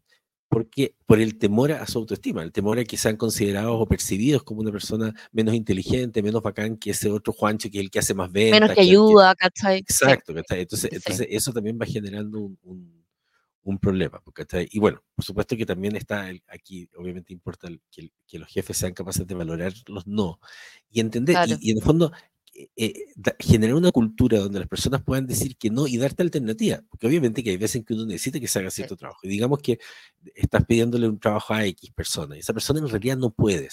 [0.53, 4.43] porque por el temor a su autoestima, el temor a que sean considerados o percibidos
[4.43, 8.01] como una persona menos inteligente, menos bacán que ese otro Juancho, que es el que
[8.01, 8.91] hace más menos ventas, que que que...
[8.91, 9.79] ayuda, ¿cachai?
[9.79, 10.61] Sí, Exacto, ¿cachai?
[10.61, 13.03] Entonces, sí, entonces eso también va generando un, un-
[13.65, 14.69] un problema, ¿cachai?
[14.73, 18.49] Y bueno, por supuesto que también está el- aquí, obviamente importa el- que, que los
[18.49, 20.39] jefes sean capaces de valorar los no
[20.91, 22.13] y entender, y, claro, y en el fondo
[22.77, 22.95] eh,
[23.25, 27.07] eh, generar una cultura donde las personas puedan decir que no y darte alternativa, porque
[27.07, 29.21] obviamente que hay veces en que uno necesita que se haga sí, cierto trabajo.
[29.25, 29.79] Y digamos que
[30.35, 33.71] estás pidiéndole un trabajo a X persona y esa persona en realidad no puede día.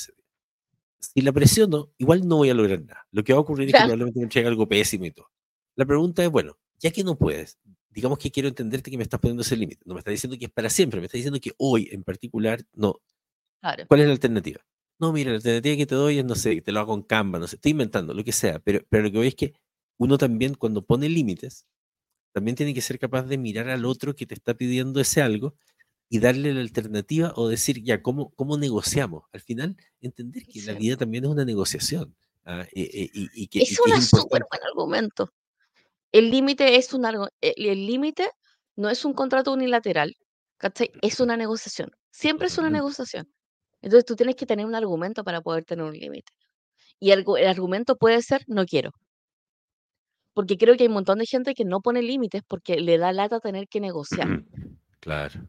[1.00, 3.08] Si la presiono, igual no voy a lograr nada.
[3.12, 5.32] Lo que va a ocurrir es que probablemente me entregue algo pésimo y todo.
[5.76, 7.58] La pregunta es, bueno, ya que no puedes,
[7.90, 9.82] digamos que quiero entenderte que me estás poniendo ese límite.
[9.86, 12.64] No me estás diciendo que es para siempre, me estás diciendo que hoy en particular
[12.74, 13.00] no.
[13.62, 14.60] claro, ¿Cuál es la alternativa?
[15.00, 17.40] No, mira, la alternativa que te doy es, no sé, te lo hago con Canva,
[17.40, 19.54] no sé, estoy inventando, lo que sea, pero, pero lo que voy es que
[19.98, 21.66] uno también cuando pone límites,
[22.34, 25.56] también tiene que ser capaz de mirar al otro que te está pidiendo ese algo
[26.10, 29.24] y darle la alternativa o decir, ya, ¿cómo, cómo negociamos?
[29.32, 33.48] Al final, entender que la vida también es una negociación ah, eh, eh, y, y
[33.48, 35.32] que, y Es que es una súper buen argumento.
[36.12, 38.32] El límite es un algo el el límite
[38.76, 40.18] no es un contrato unilateral,
[40.58, 40.92] ¿cachai?
[41.02, 41.92] Es una negociación.
[42.12, 43.30] Siempre es una negociación.
[43.82, 46.32] Entonces, tú tienes que tener un argumento para poder tener un límite.
[47.00, 48.92] Y el argumento puede ser: "No quiero".
[50.34, 53.12] Porque creo que hay un montón de gente que no pone límites porque le da
[53.14, 54.30] lata tener que negociar.
[55.00, 55.48] Claro,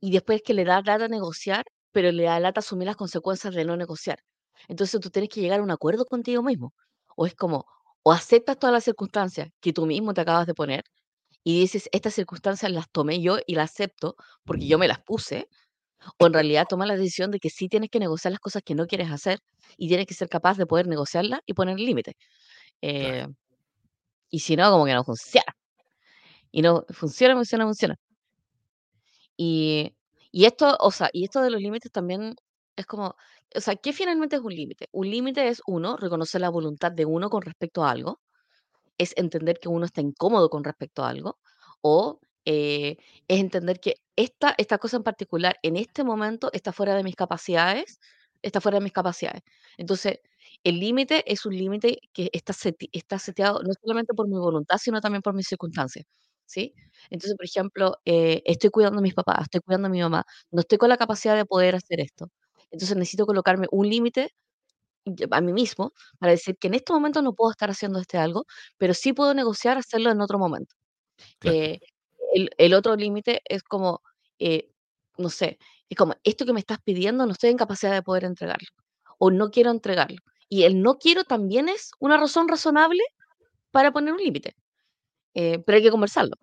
[0.00, 3.64] Y después que le da lata negociar, pero le da lata asumir las consecuencias de
[3.64, 4.18] no negociar.
[4.68, 6.74] Entonces, tú tienes que llegar a un acuerdo contigo mismo.
[7.16, 7.64] O es como,
[8.02, 10.84] o aceptas todas las circunstancias que tú mismo te acabas de poner
[11.44, 15.48] y dices: "Estas circunstancias las tomé yo y las acepto porque yo me las puse",
[16.18, 18.74] o en realidad tomas la decisión de que sí tienes que negociar las cosas que
[18.74, 19.40] no quieres hacer
[19.76, 22.14] y tienes que ser capaz de poder negociarlas y poner límites.
[22.96, 23.32] claro.
[23.32, 23.34] Eh,
[24.30, 25.54] y si no, como que no funciona.
[26.50, 27.96] Y no funciona, funciona, funciona.
[29.36, 29.94] Y
[30.36, 32.34] y esto, o sea, y esto de los límites también
[32.76, 33.14] es como,
[33.54, 34.88] o sea, ¿qué finalmente es un límite?
[34.90, 38.20] Un límite es, uno, reconocer la voluntad de uno con respecto a algo.
[38.98, 41.38] es entender que uno está incómodo con respecto a algo,
[41.82, 42.96] o eh,
[43.28, 47.16] es entender que esta, esta cosa en particular en este momento está fuera de mis
[47.16, 47.98] capacidades,
[48.42, 49.42] está fuera de mis capacidades.
[49.76, 50.20] Entonces,
[50.64, 54.78] el límite es un límite que está, seti- está seteado no solamente por mi voluntad,
[54.78, 56.06] sino también por mis circunstancias.
[56.46, 56.74] ¿Sí?
[57.10, 60.60] Entonces, por ejemplo, eh, estoy cuidando a mis papás, estoy cuidando a mi mamá, no
[60.60, 62.28] estoy con la capacidad de poder hacer esto.
[62.70, 64.30] Entonces necesito colocarme un límite
[65.30, 68.44] a mí mismo para decir que en este momento no puedo estar haciendo este algo,
[68.78, 70.74] pero sí puedo negociar hacerlo en otro momento.
[71.38, 71.80] Claro, Eh,
[72.34, 74.02] el el otro límite es como,
[74.38, 74.70] eh,
[75.18, 78.24] no sé, es como esto que me estás pidiendo no estoy en capacidad de poder
[78.24, 78.68] entregarlo,
[79.18, 80.18] o no quiero entregarlo.
[80.48, 83.02] Y el no quiero también es una razón razonable
[83.72, 84.56] para poner un límite,
[85.34, 86.36] eh, pero hay que conversarlo.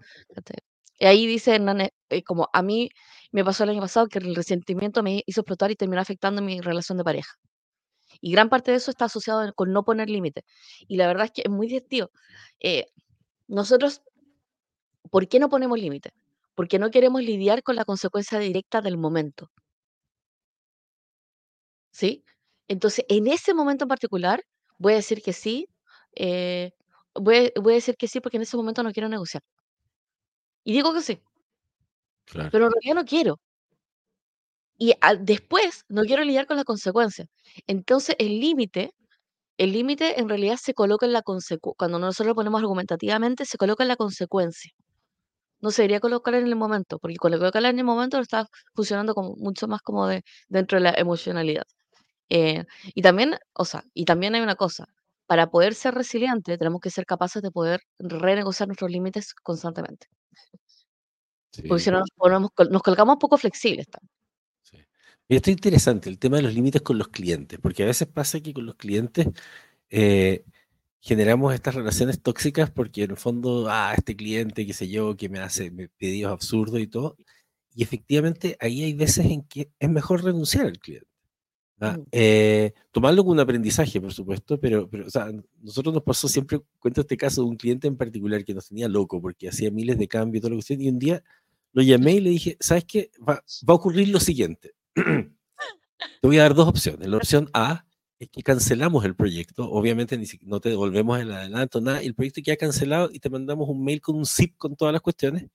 [0.99, 2.89] Y ahí dice Hernández, eh, como a mí
[3.31, 6.61] me pasó el año pasado que el resentimiento me hizo explotar y terminó afectando mi
[6.61, 7.33] relación de pareja.
[8.21, 10.43] Y gran parte de eso está asociado con no poner límites.
[10.87, 12.11] Y la verdad es que es muy divertido.
[12.61, 12.87] Eh,
[13.47, 14.01] nosotros,
[15.11, 16.13] ¿por qué no ponemos límites?
[16.55, 19.49] porque no queremos lidiar con la consecuencia directa del momento.
[21.91, 22.23] ¿Sí?
[22.67, 24.43] Entonces, en ese momento en particular,
[24.77, 25.67] voy a decir que sí,
[26.15, 26.71] eh,
[27.15, 29.43] voy, voy a decir que sí porque en ese momento no quiero negociar.
[30.63, 31.21] Y digo que sí,
[32.25, 33.39] Claro, pero en realidad no quiero.
[34.77, 37.25] Y al- después no quiero lidiar con la consecuencia.
[37.67, 38.91] Entonces, el límite,
[39.57, 41.75] el límite en realidad se coloca en la consecuencia.
[41.77, 44.71] Cuando nosotros lo ponemos argumentativamente, se coloca en la consecuencia.
[45.61, 48.23] No se debería colocar en el momento, porque cuando lo colocar en el momento lo
[48.23, 51.65] está funcionando como mucho más como de dentro de la emocionalidad.
[52.29, 54.87] Eh, y también, o sea, y también hay una cosa,
[55.27, 60.07] para poder ser resiliente tenemos que ser capaces de poder renegociar nuestros límites constantemente,
[61.67, 64.11] porque si no nos ponemos, nos colocamos poco flexibles también.
[64.63, 64.77] sí.
[65.27, 68.07] Y esto es interesante, el tema de los límites con los clientes, porque a veces
[68.07, 69.27] pasa que con los clientes
[69.89, 70.45] eh,
[71.01, 75.29] generamos estas relaciones tóxicas porque en el fondo, ah, este cliente, qué sé yo, que
[75.29, 77.17] me hace me- pedidos absurdos y todo,
[77.75, 81.07] y efectivamente ahí hay veces en que es mejor renunciar al cliente.
[81.81, 81.97] ¿ah?
[81.97, 86.27] Mm, Eh, tomarlo como un aprendizaje, por supuesto, pero, pero o sea, nosotros nos pasó
[86.27, 89.71] siempre, cuento este caso de un cliente en particular que nos tenía loco porque hacía
[89.71, 91.23] miles de cambios y todo lo que sea, y un día
[91.73, 93.11] lo llamé y le dije, ¿sabes qué?
[93.27, 94.73] Va, va a ocurrir lo siguiente.
[94.95, 97.07] Te voy a dar dos opciones.
[97.07, 97.85] La opción A
[98.21, 102.13] es que cancelamos el proyecto, obviamente ni si- no te devolvemos el adelanto, nada, el
[102.13, 105.47] proyecto queda cancelado y te mandamos un mail con un zip con todas las cuestiones.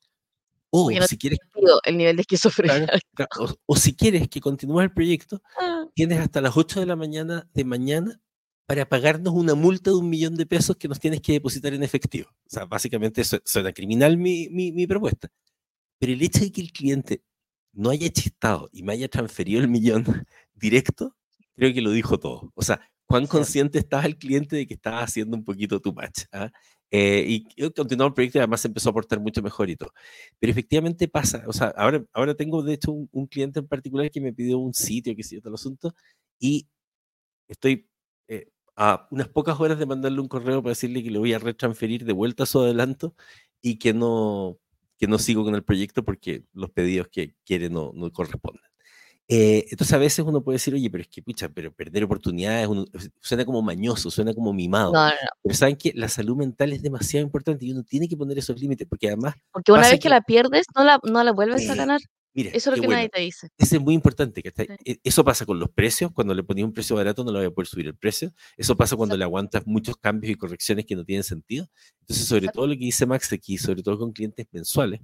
[0.70, 1.38] O no si quieres,
[1.84, 2.86] el nivel de esquizofrenia.
[2.86, 3.28] claro, claro,
[3.66, 6.96] o, o si quieres que continúe el proyecto, Ah, tienes hasta las 8 de la
[6.96, 8.20] mañana de mañana
[8.66, 11.84] para pagarnos una multa de un millón de pesos que nos tienes que depositar en
[11.84, 12.28] efectivo.
[12.30, 15.28] O sea, básicamente su- suena criminal mi, mi, mi propuesta.
[16.00, 17.22] Pero el hecho de que el cliente
[17.72, 20.04] no haya chistado y me haya transferido el millón
[20.54, 21.14] directo,
[21.56, 22.52] creo que lo dijo todo.
[22.54, 26.24] O sea, cuán consciente estaba el cliente de que estaba haciendo un poquito too much.
[26.32, 26.50] ¿ah?
[26.90, 29.92] Eh, y continuó el proyecto y además empezó a portar mucho mejor y todo.
[30.38, 34.10] Pero efectivamente pasa, o sea, ahora, ahora tengo de hecho un, un cliente en particular
[34.10, 35.94] que me pidió un sitio, que sé yo, el asunto,
[36.38, 36.68] y
[37.48, 37.88] estoy
[38.28, 41.38] eh, a unas pocas horas de mandarle un correo para decirle que le voy a
[41.38, 43.14] retransferir de vuelta a su adelanto
[43.62, 44.58] y que no,
[44.98, 48.62] que no sigo con el proyecto porque los pedidos que quiere no, no corresponden.
[49.28, 52.68] Eh, entonces a veces uno puede decir, oye, pero es que, pucha, pero perder oportunidades
[52.68, 52.84] uno-
[53.20, 54.92] suena como mañoso, suena como mimado.
[54.92, 55.28] No, no, no.
[55.42, 58.60] Pero saben que la salud mental es demasiado importante y uno tiene que poner esos
[58.60, 61.68] límites porque además, Porque una vez que que- la pierdes, no la, no la vuelves
[61.68, 62.00] a Eh, ganar.
[62.34, 62.98] mira, Eso es lo que bueno.
[62.98, 63.48] nadie te dice.
[63.58, 64.42] Eso es muy importante.
[64.44, 64.66] ¿cachai?
[64.68, 64.92] Sí.
[64.92, 66.12] E- Eso pasa con los precios.
[66.12, 68.32] Cuando le ponía un precio barato no le voy a poder subir el precio.
[68.56, 69.18] Eso pasa cuando Exacto.
[69.18, 71.68] le aguantas muchos cambios y correcciones que no tienen sentido.
[72.02, 72.58] Entonces, sobre Exacto.
[72.58, 75.00] todo lo que dice Max aquí, sobre todo con clientes mensuales,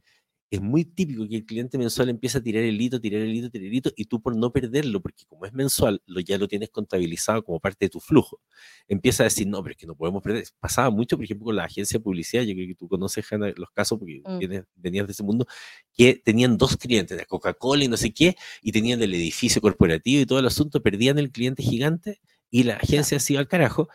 [0.52, 3.48] es muy típico que el cliente mensual empieza a tirar el hito, tirar el hito,
[3.50, 6.46] tirar el hito, y tú por no perderlo, porque como es mensual, lo, ya lo
[6.46, 8.38] tienes contabilizado como parte de tu flujo,
[8.86, 10.44] empieza a decir, no, pero es que no podemos perder.
[10.60, 13.50] Pasaba mucho, por ejemplo, con la agencia de publicidad, yo creo que tú conoces, Hanna,
[13.56, 14.38] los casos, porque Mm.
[14.38, 15.46] vienes- venías de ese mundo,
[15.94, 20.20] que tenían dos clientes, de Coca-Cola y no sé qué, y tenían el edificio corporativo
[20.20, 23.88] y todo el asunto, perdían el cliente gigante y la agencia se iba al carajo,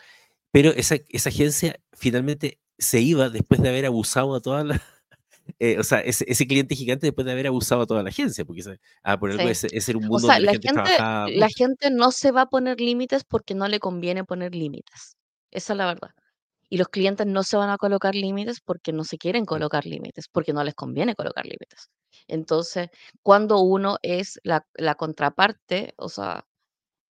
[0.52, 4.82] pero esa, esa agencia finalmente se iba después de haber abusado a toda la...
[5.60, 8.46] eh, o sea, ese, ese cliente gigante después de haber abusado a toda la agencia,
[8.46, 8.62] porque
[9.04, 9.50] ah, por algo Sí.
[9.50, 11.90] ese, ese era un O mundo sea, donde la la gente, gente, trabajaba la gente
[11.92, 15.16] no se va a poner límites porque no le conviene poner límites.
[15.52, 16.10] Esa es la verdad.
[16.70, 20.28] Y los clientes no se van a colocar límites porque no se quieren colocar límites,
[20.32, 21.90] porque no les conviene colocar límites.
[22.28, 22.90] Entonces,
[23.24, 26.44] cuando uno es la, la contraparte, o sea,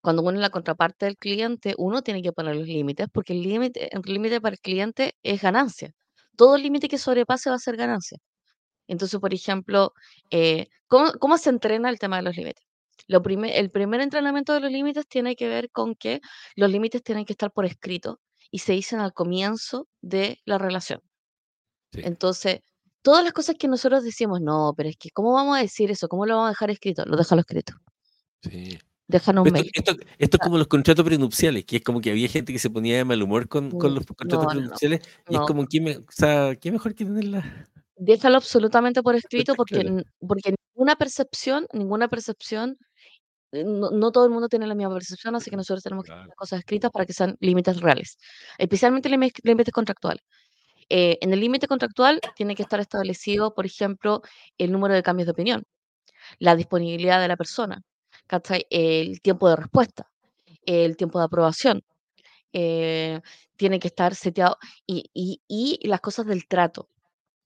[0.02, 3.44] cuando uno es la contraparte del cliente, uno tiene que poner los límites porque el
[3.44, 5.92] límite, el límite para el cliente es ganancia.
[6.38, 8.20] Todo límite que sobrepase va a ser ganancia.
[8.88, 9.94] Entonces, por ejemplo,
[10.32, 12.64] eh, ¿cómo, cómo se entrena el tema de los límites?
[13.08, 16.22] Lo el primer entrenamiento de los límites tiene que ver con que
[16.56, 18.20] los límites tienen que estar por escrito
[18.50, 21.02] y se dicen al comienzo de la relación.
[21.92, 22.62] Sí, Entonces,
[23.02, 26.08] todas las cosas que nosotros decimos, no, pero es que, ¿cómo vamos a decir eso?
[26.08, 27.06] ¿Cómo lo vamos a dejar escrito?
[27.06, 27.74] Lo déjalo escrito.
[28.42, 28.80] sí.
[29.10, 29.72] Déjanos un Esto, mail.
[29.74, 30.44] esto, esto es Ah.
[30.44, 33.22] como los contratos prenupciales, que es como que había gente que se ponía de mal
[33.24, 35.98] humor con, con Mm, los contratos no, no, no, prenupciales y es como, ¿qué, me,
[35.98, 37.70] o sea, ¿qué mejor que tenerla?
[37.96, 42.78] Déjalo absolutamente por escrito porque, porque ninguna percepción, ninguna percepción
[43.54, 46.12] eh, no, no todo el mundo tiene la misma percepción, así que nosotros tenemos que
[46.12, 46.30] tener Claro.
[46.30, 48.18] las cosas escritas para que sean límites reales,
[48.58, 50.24] especialmente límites contractuales.
[50.90, 54.22] Eh, en el límite contractual tiene que estar establecido, por ejemplo,
[54.58, 55.64] el número de cambios de opinión,
[56.40, 57.82] la disponibilidad de la persona,
[58.28, 58.66] ¿cachai?
[58.70, 60.10] El tiempo de respuesta,
[60.66, 61.84] el tiempo de aprobación,
[62.54, 63.22] eh,
[63.58, 66.90] tiene que estar seteado y, y- y las cosas del trato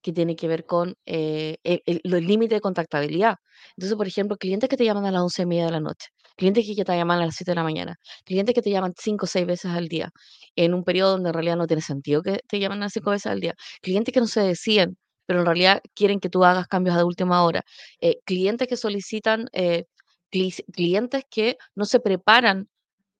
[0.01, 3.37] que tiene que ver con eh, el, límites de contactabilidad.
[3.77, 6.09] Entonces, por ejemplo, clientes que te llaman a las once y media de la noche,
[6.37, 9.25] clientes que, te llaman a las 7 de la mañana, clientes que te llaman cinco
[9.25, 10.11] o seis veces al día,
[10.55, 13.27] en un periodo donde en realidad no tiene sentido que te llamen a cinco veces
[13.31, 16.95] al día, clientes que no se deciden, pero en realidad quieren que tú hagas cambios
[16.97, 17.61] de última hora.
[18.01, 19.85] Eh, clientes que solicitan, eh,
[20.31, 22.69] clientes que no se preparan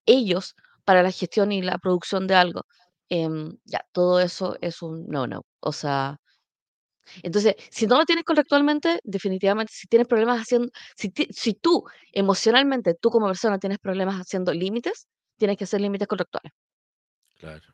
[0.06, 0.56] ellos
[0.86, 2.64] para la gestión y la producción de algo.
[3.10, 5.44] Em, ya, todo eso es un no-no.
[5.62, 6.20] O sea,
[7.24, 11.84] entonces, si no lo tienes contractualmente, definitivamente, si tienes problemas haciendo, si, si tú
[12.14, 15.08] emocionalmente, tú como persona tienes problemas haciendo límites,
[15.38, 16.54] tienes que hacer límites contractuales.
[17.38, 17.74] Claro.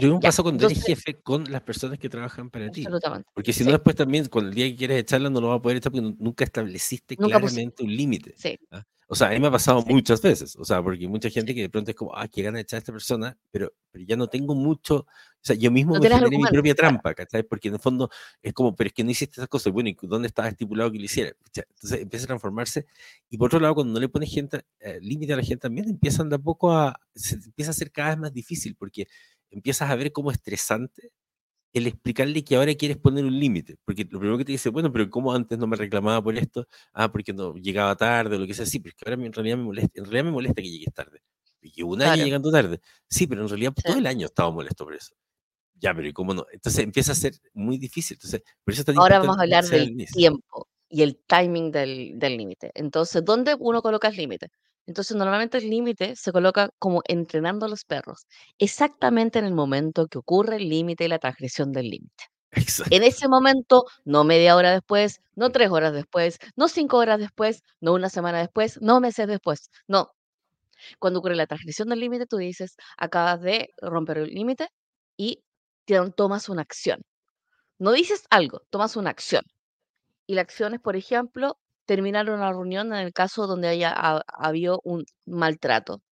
[0.00, 2.86] Yo un paso cuando eres jefe con las personas que trabajan para ti.
[3.34, 5.62] Porque si no, después también, cuando el día que quieres echarla, no lo va a
[5.62, 8.34] poder echar porque nunca estableciste claramente un límite.
[8.36, 8.58] Sí.
[8.70, 8.84] ¿ah?
[9.10, 11.54] O sea, a mí me ha pasado muchas veces, o sea, porque hay mucha gente
[11.54, 14.16] que de pronto es como, ah, qué gana echar a esta persona, pero, pero ya
[14.16, 15.06] no tengo mucho, o
[15.40, 17.42] sea, yo mismo me generé mi propia trampa, ¿cachai?
[17.42, 18.10] Porque en el fondo
[18.42, 20.98] es como, pero es que no hiciste esas cosas, bueno, ¿y dónde estaba estipulado que
[20.98, 21.30] lo hiciera?
[21.30, 22.84] Entonces empieza a transformarse,
[23.30, 25.88] y por otro lado, cuando no le pones gente, eh, límite a la gente también,
[25.88, 29.06] empiezan de a poco a, se empieza a ser cada vez más difícil, porque
[29.50, 31.12] empiezas a ver como estresante
[31.72, 34.90] el explicarle que ahora quieres poner un límite, porque lo primero que te dice, bueno,
[34.90, 36.66] pero ¿cómo antes no me reclamaba por esto?
[36.92, 39.32] Ah, porque no llegaba tarde o lo que sea, sí, pero es que ahora en
[39.32, 41.22] realidad me molesta, en realidad me molesta que llegues tarde.
[41.60, 42.80] Llevo un año llegando tarde.
[43.08, 45.14] Sí, pero en realidad todo el año estaba molesto por eso.
[45.74, 46.46] Ya, pero ¿y cómo no?
[46.50, 48.16] Entonces empieza a ser muy difícil.
[48.16, 52.72] Entonces, por eso ahora vamos a hablar del tiempo y el timing del límite.
[52.74, 54.50] Entonces, ¿dónde uno coloca el límite?
[54.88, 58.26] Entonces, normalmente el límite se coloca como entrenando a los perros,
[58.58, 62.24] exactamente en el momento que ocurre el límite y la transgresión del límite.
[62.90, 67.62] En ese momento, no media hora después, no tres horas después, no cinco horas después,
[67.80, 70.12] no una semana después, no meses después, no.
[70.98, 74.68] Cuando ocurre la transgresión del límite, tú dices, acabas de romper el límite
[75.18, 75.42] y
[76.16, 77.02] tomas una acción.
[77.78, 79.42] No dices algo, tomas una acción.
[80.26, 81.58] Y la acción es, por ejemplo,
[81.88, 83.90] terminar una reunión en el caso donde haya
[84.28, 86.02] habido un maltrato.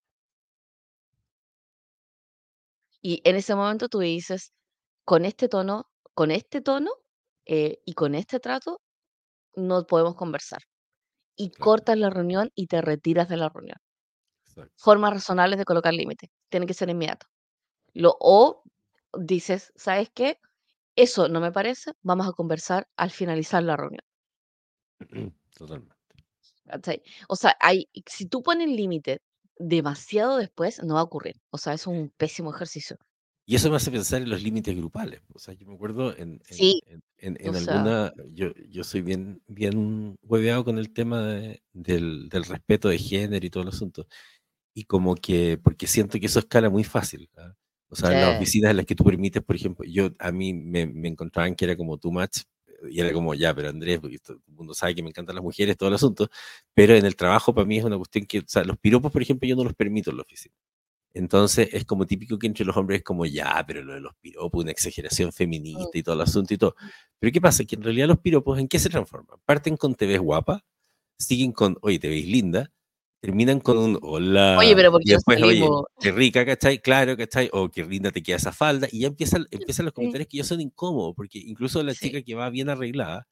[3.02, 4.54] Y en ese momento tú dices,
[5.04, 6.92] con este tono, con este tono
[7.44, 8.80] eh, y con este trato,
[9.54, 10.62] no podemos conversar.
[11.36, 13.78] Y cortas la reunión y te retiras de la reunión.
[14.76, 16.30] Formas razonables de colocar límites.
[16.48, 17.26] Tiene que ser inmediato.
[17.92, 18.62] Lo, o
[19.12, 20.38] dices, ¿sabes qué?
[20.96, 24.04] Eso no me parece, vamos a conversar al finalizar la reunión.
[25.56, 25.96] Totalmente.
[27.28, 29.20] O sea, hay, si tú pones límite
[29.58, 31.36] demasiado después, no va a ocurrir.
[31.50, 32.98] O sea, es un pésimo ejercicio.
[33.48, 35.20] Y eso me hace pensar en los límites grupales.
[35.32, 36.42] O sea, yo me acuerdo en,
[37.18, 42.98] en, alguna, yo, yo soy bien, bien hueveado con el tema del, del, respeto de
[42.98, 44.08] género y todo el asunto.
[44.74, 47.30] Y como que, porque siento que eso escala muy fácil.
[47.36, 47.54] ¿ah?
[47.88, 50.52] O sea, en las oficinas en las que tú permites, por ejemplo, yo a mí
[50.52, 52.42] me, me encontraban que era como too much
[52.88, 55.44] y era como, ya, pero Andrés, porque todo el mundo sabe que me encantan las
[55.44, 56.28] mujeres, todo el asunto,
[56.74, 59.22] pero en el trabajo para mí es una cuestión que, o sea, los piropos, por
[59.22, 60.54] ejemplo, yo no los permito en la oficina.
[61.14, 64.14] Entonces es como típico que entre los hombres es como, ya, pero lo de los
[64.16, 66.76] piropos, una exageración feminista y todo el asunto y todo.
[67.18, 67.64] Pero ¿qué pasa?
[67.64, 69.38] Que en realidad los piropos, ¿en qué se transforman?
[69.46, 70.62] Parten con te ves guapa,
[71.18, 72.70] siguen con, oye, te ves linda,
[73.26, 74.56] terminan con un hola.
[74.56, 75.66] Oye, pero porque y después, oye,
[75.98, 76.78] qué rica, ¿cachai?
[76.78, 77.50] Claro, ¿cachai?
[77.52, 78.86] O qué linda te queda esa falda.
[78.92, 82.36] Y ya empiezan, empiezan los comentarios que ya son incómodos, porque incluso la chica que
[82.36, 83.26] va bien arreglada,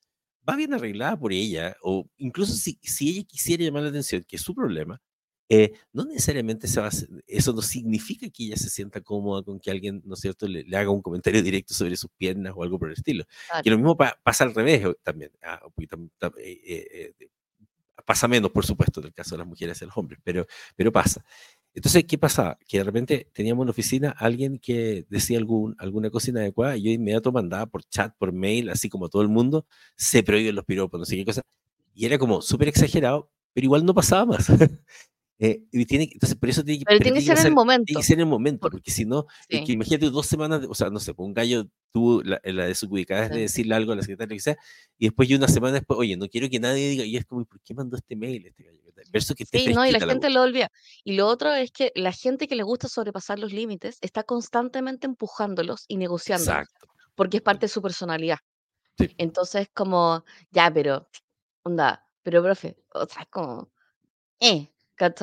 [0.48, 4.34] va bien arreglada por ella, o incluso si, si ella quisiera llamar la atención, que
[4.34, 5.00] es su problema,
[5.48, 6.88] eh, no necesariamente se va
[7.26, 10.64] eso no significa que ella se sienta cómoda con que alguien, ¿no es cierto?, le,
[10.76, 13.24] haga un comentario directo sobre sus piernas o algo por el estilo.
[13.62, 15.30] Que lo mismo pasa al revés también.
[15.40, 15.60] Ah,
[16.38, 17.28] eh, eh,
[18.04, 20.46] Pasa menos, por supuesto, en el caso de las mujeres y los hombres, pero,
[20.76, 21.24] pero pasa.
[21.74, 22.58] Entonces, ¿qué pasa?
[22.68, 26.84] Que de repente teníamos en la oficina alguien que decía algún, alguna cosa inadecuada y
[26.84, 30.64] yo inmediato mandaba por chat, por mail, así como todo el mundo, se prohíben los
[30.64, 31.42] piropos, no sé qué cosa.
[31.94, 34.48] Y era como súper exagerado, pero igual no pasaba más.
[35.38, 37.84] Eh, y tiene, entonces, por eso tiene que, pero tiene que ser en el momento.
[37.86, 40.90] Tiene que ser en el momento, porque si no, que imagínate dos semanas, o sea,
[40.90, 44.38] no sé, un gallo tuvo la, la desubicada de decirle algo a la secretaria,
[44.98, 47.44] y después yo una semana después, oye, no quiero que nadie diga, y es como,
[47.44, 48.80] ¿por qué mandó este mail este gallo?
[49.12, 50.70] Verso que sí, no, y la gente lo olvida.
[51.02, 55.06] Y lo otro es que la gente que le gusta sobrepasar los límites está constantemente
[55.06, 56.52] empujándolos y negociando.
[57.14, 58.38] Porque es parte de su personalidad.
[59.18, 61.08] Entonces, como, ya, pero,
[61.64, 63.70] onda, pero profe, o sea, es como,
[64.40, 64.70] eh,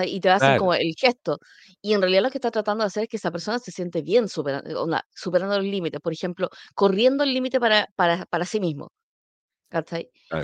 [0.05, 1.39] y te hacen como el gesto.
[1.81, 4.01] Y en realidad lo que está tratando de hacer es que esa persona se siente
[4.01, 8.91] bien superando, superando los límites, por ejemplo, corriendo el límite para, para, para, sí mismo.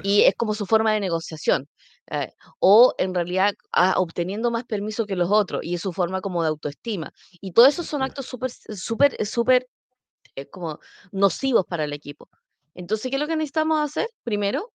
[0.03, 1.67] Y es como su forma de negociación.
[2.09, 6.21] Eh, o en realidad ah, obteniendo más permiso que los otros, y es su forma
[6.21, 7.11] como de autoestima.
[7.41, 9.67] Y todos esos son actos súper, súper, súper
[10.35, 10.79] eh, como
[11.11, 12.29] nocivos para el equipo.
[12.75, 14.09] Entonces, ¿qué es lo que necesitamos hacer?
[14.23, 14.71] Primero,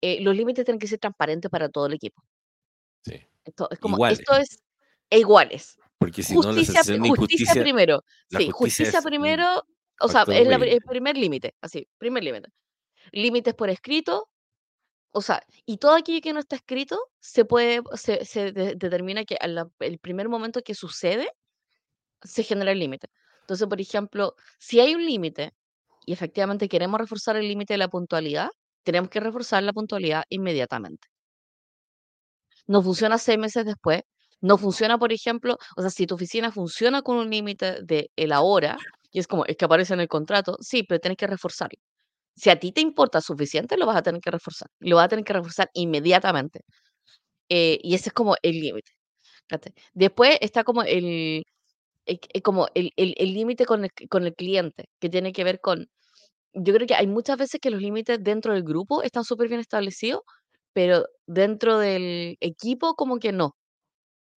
[0.00, 2.22] eh, los límites tienen que ser transparentes para todo el equipo.
[3.04, 3.26] Sí.
[3.44, 4.62] Esto es como, esto es
[5.10, 5.76] e iguales.
[5.98, 8.04] Porque si justicia, no, justicia primero.
[8.30, 9.64] Sí, justicia, primero,
[10.00, 12.48] o sea, es el primer límite, así, primer límite.
[13.12, 14.28] límites por escrito,
[15.12, 19.24] o sea, y todo aquello que no está escrito se puede, se, se de- determina
[19.24, 21.30] que al el primer momento que sucede,
[22.22, 23.08] se genera el límite.
[23.42, 25.52] Entonces, por ejemplo, si hay un límite
[26.06, 28.48] y efectivamente queremos reforzar el límite de la puntualidad,
[28.82, 31.08] tenemos que reforzar la puntualidad inmediatamente.
[32.66, 34.02] No funciona seis meses después,
[34.40, 38.40] no funciona, por ejemplo, o sea, si tu oficina funciona con un límite de la
[38.42, 38.78] hora,
[39.10, 41.78] y es como, es que aparece en el contrato, sí, pero tienes que reforzarlo.
[42.36, 44.68] Si a ti te importa suficiente, lo vas a tener que reforzar.
[44.80, 46.62] Lo vas a tener que reforzar inmediatamente.
[47.48, 48.92] Eh, y ese es como el límite.
[49.94, 51.44] Después está como el,
[52.06, 55.44] el- el- como el el- el límite con el, con el cliente, que tiene que
[55.44, 55.88] ver con,
[56.54, 59.60] yo creo que hay muchas veces que los límites dentro del grupo están súper bien
[59.60, 60.22] establecidos,
[60.74, 63.56] pero dentro del equipo como que no.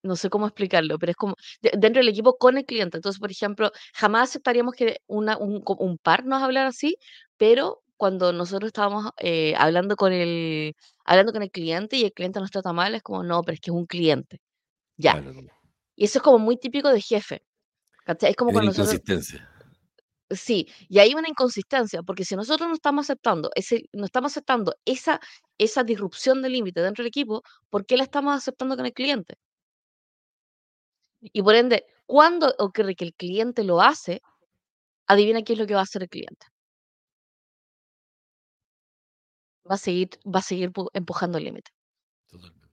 [0.04, 2.98] No sé cómo explicarlo, pero es como de- dentro del equipo con el cliente.
[2.98, 6.98] Entonces, por ejemplo, jamás aceptaríamos que una, un, un par nos hablara así,
[7.36, 12.40] pero cuando nosotros estábamos eh, hablando con el, hablando con el cliente y el cliente
[12.40, 14.40] nos trata mal, es como, no, pero es que es un cliente.
[14.98, 15.14] Ya.
[15.14, 15.52] Claro, no.
[15.96, 17.44] Y eso es como muy típico de jefe.
[18.06, 18.30] ¿cachai?
[18.30, 19.50] Es como cuando nosotros, inconsistencia.
[20.30, 24.76] sí, y hay una inconsistencia, porque si nosotros no estamos aceptando ese, no estamos aceptando
[24.86, 25.20] esa,
[25.58, 29.36] esa disrupción del límite dentro del equipo, ¿por qué la estamos aceptando con el cliente?
[31.22, 34.22] Y por ende, cuando ocurre que el cliente lo hace,
[35.08, 36.48] adivina qué es lo que va a hacer el cliente.
[39.72, 41.72] Va a seguir, va a seguir pu- empujando el límite.
[42.32, 42.70] Totalmente.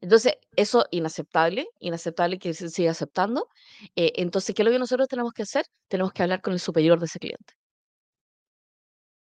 [0.00, 3.48] Entonces, eso inaceptable, inaceptable que se siga aceptando.
[3.96, 5.66] Eh, entonces, ¿qué es lo que nosotros tenemos que hacer?
[5.88, 7.54] Tenemos que hablar con el superior de ese cliente.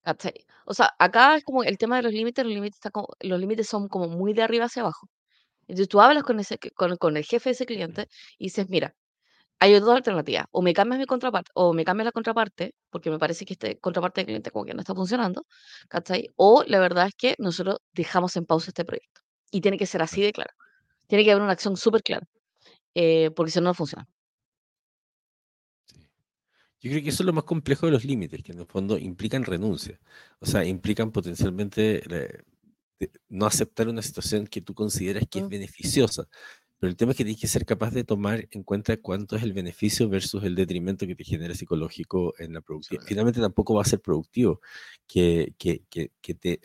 [0.06, 0.34] ¿Cachai?
[0.66, 3.40] O sea, acá es como el tema de los límites, los límites, está como- los
[3.40, 5.08] límites son como muy de arriba hacia abajo.
[5.68, 8.94] Entonces tú hablas con, ese, con, con el jefe de ese cliente y dices, mira,
[9.60, 13.18] Hay dos alternativas, o me cambias mi contraparte, o me cambias la contraparte, porque me
[13.18, 15.46] parece que este contraparte del cliente como que no está funcionando,
[15.88, 16.28] ¿cachai?
[16.36, 19.22] O la verdad es que nosotros dejamos en pausa este proyecto.
[19.50, 20.52] Y tiene que ser así de claro.
[21.08, 22.26] Tiene que haber una acción súper clara,
[22.94, 24.08] eh, porque si no, no funciona.
[26.78, 26.88] Sí.
[26.88, 28.98] Yo creo que eso es lo más complejo de los límites, que en el fondo
[28.98, 29.98] implican renuncia.
[30.40, 32.42] O sea, implican potencialmente eh,
[33.28, 36.28] no aceptar una situación que tú consideras que es beneficiosa.
[36.78, 39.42] Pero el tema es que tienes que ser capaz de tomar en cuenta cuánto es
[39.42, 43.02] el beneficio versus el detrimento que te genera psicológico en la productividad.
[43.02, 43.08] absolutamente.
[43.08, 44.60] Finalmente tampoco va a ser productivo
[45.06, 46.60] que, que, que, que te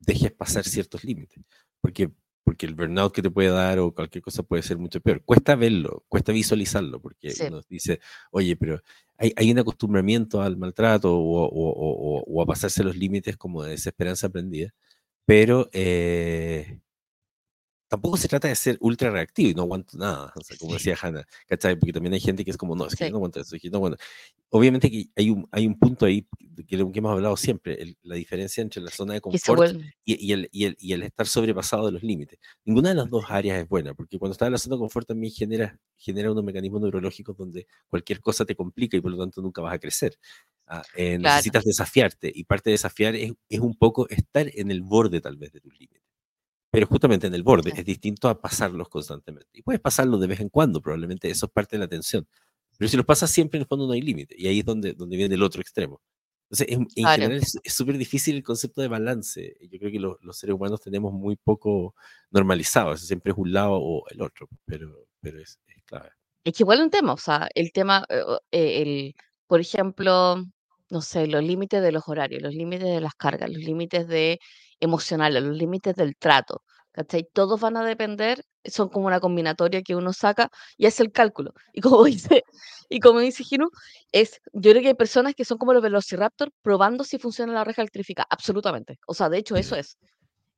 [0.00, 1.42] dejes pasar ciertos límites,
[1.80, 2.10] porque,
[2.46, 5.22] porque el burnout que te puede dar o cualquier cosa puede ser mucho peor.
[5.24, 8.00] Cuesta verlo, cuesta visualizarlo, porque Sí, uno dice,
[8.32, 8.80] oye, pero
[9.18, 13.36] hay, hay un acostumbramiento al maltrato o, o- o- o- o a pasarse los límites
[13.36, 14.70] como de desesperanza aprendida,
[15.26, 15.68] pero...
[15.72, 16.80] eh,
[17.88, 20.78] tampoco se trata de ser ultra reactivo y no aguanto nada, o sea, como sí,
[20.78, 21.76] decía Hannah, ¿cachai?
[21.76, 23.12] Porque también hay gente que es como, no, es que yo sí.
[23.12, 23.98] no aguanto eso, es que no aguanto.
[24.50, 26.26] Obviamente que hay un, hay un punto ahí
[26.66, 29.66] que, que hemos hablado siempre, el- la diferencia entre la zona de confort
[30.04, 32.38] y, y el, y, el, y el estar sobrepasado de los límites.
[32.64, 35.06] Ninguna de las dos áreas es buena, porque cuando estás en la zona de confort
[35.08, 39.42] también genera, genera unos mecanismos neurológicos donde cualquier cosa te complica y por lo tanto
[39.42, 40.16] nunca vas a crecer.
[40.68, 44.70] Ah, eh, Claro, necesitas desafiarte y parte de desafiar es, es un poco estar en
[44.70, 46.02] el borde tal vez de tus límites.
[46.76, 49.48] Pero justamente en el borde es distinto a pasarlos constantemente.
[49.54, 52.28] Y puedes pasarlos de vez en cuando, probablemente eso es parte de la tensión.
[52.76, 54.34] Pero si los pasas siempre, en el fondo no hay límite.
[54.36, 56.02] Y ahí es donde, donde viene el otro extremo.
[56.50, 57.22] Entonces, en, en Claro.
[57.22, 59.56] general es súper difícil el concepto de balance.
[59.70, 61.94] Yo creo que lo- los seres humanos tenemos muy poco
[62.30, 62.92] normalizado.
[62.92, 66.10] Eso siempre es un lado o el otro, pero, pero es, es clave.
[66.44, 68.20] Es que igual un tema, o sea, el tema, eh,
[68.52, 69.14] eh, el,
[69.46, 70.44] por ejemplo,
[70.90, 74.38] no sé, los límites de los horarios, los límites de las cargas, los límites de
[74.80, 76.62] emocionales, los límites del trato,
[76.92, 77.28] ¿cachai?
[77.32, 81.52] Todos van a depender, son como una combinatoria que uno saca y hace el cálculo.
[81.74, 82.42] Y como dice,
[82.88, 83.70] y como dice Gino,
[84.12, 87.64] es, yo creo que hay personas que son como los Velociraptor probando si funciona la
[87.64, 88.98] reja eléctrica, absolutamente.
[89.06, 89.98] O sea, de hecho, eso es.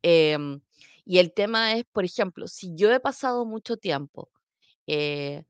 [0.03, 0.61] Em,
[1.05, 4.31] y el tema es, por ejemplo, si yo he pasado mucho tiempo,
[4.87, 5.45] eh,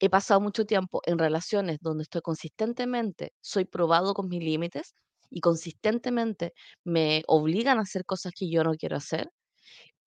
[0.00, 4.94] he pasado mucho tiempo en relaciones donde estoy consistentemente, soy probado con mis límites
[5.30, 6.52] y consistentemente
[6.84, 9.30] me obligan a hacer cosas que yo no quiero hacer,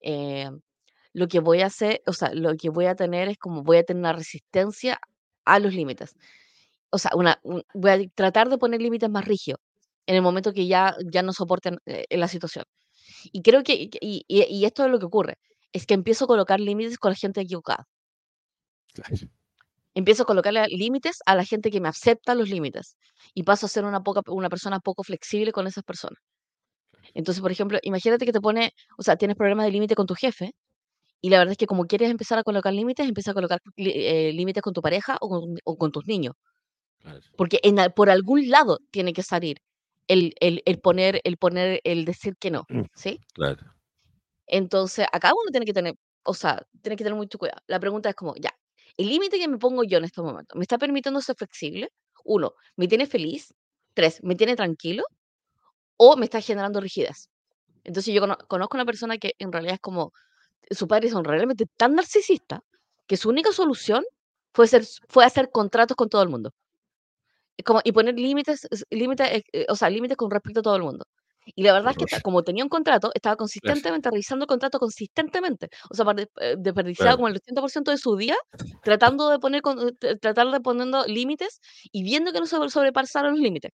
[0.01, 0.49] eh,
[1.13, 3.77] lo que voy a hacer, o sea, lo que voy a tener es como voy
[3.77, 4.99] a tener una resistencia
[5.45, 6.15] a los límites.
[6.91, 7.11] O sea,
[7.73, 9.59] voy a tratar de poner límites más rígidos
[10.07, 12.65] en el momento que ya, ya no soporten eh, la situación.
[13.33, 15.37] Y creo que, y, y- y esto es lo que ocurre,
[15.73, 17.87] es que empiezo a colocar límites con la gente equivocada.
[18.93, 19.27] Claro.
[19.95, 22.97] Empiezo a colocarle límites a la gente que me acepta los límites
[23.33, 26.19] y paso a ser una, poca, una persona poco flexible con esas personas.
[27.13, 30.15] Entonces, por ejemplo, imagínate que te pone, o sea, tienes problemas de límite con tu
[30.15, 30.51] jefe
[31.21, 34.31] y la verdad es que como quieres empezar a colocar límites, empieza a colocar eh,
[34.33, 36.35] límites con tu pareja o con, o con tus niños,
[37.01, 37.19] Claro.
[37.37, 39.57] porque en, por algún lado tiene que salir
[40.07, 42.65] el, el, el poner, el poner, el decir que no,
[42.95, 43.19] ¿sí?
[43.33, 43.73] Claro.
[44.47, 47.61] Entonces, acá uno tiene que tener, o sea, tiene que tener mucho cuidado.
[47.67, 48.51] La pregunta es como, ya,
[48.97, 51.89] el límite que me pongo yo en este momento, ¿me está permitiendo ser flexible?
[52.25, 53.53] Uno, ¿me tiene feliz?
[53.93, 55.03] Tres, ¿me tiene tranquilo?
[55.97, 57.29] ¿O me está generando rigidez?
[57.83, 60.13] Entonces yo cono- conozco una persona que en realidad es como,
[60.71, 62.61] sus padres son realmente tan narcisistas
[63.07, 64.03] que su única solución
[64.53, 66.51] fue, ser, fue hacer contratos con todo el mundo.
[67.83, 70.83] Y poner límites, es- límites, eh, eh, o sea, límites con respecto a todo el
[70.83, 71.05] mundo.
[71.45, 75.69] Y la verdad es que como tenía un contrato, estaba consistentemente revisando el contrato consistentemente.
[75.89, 76.05] O sea,
[76.41, 78.35] eh, desperdiciaba como el 80% de su día
[78.83, 81.59] tratando de poner, eh, tr- tratar de poniendo límites
[81.91, 83.71] y viendo que no se sobrepasaron los límites.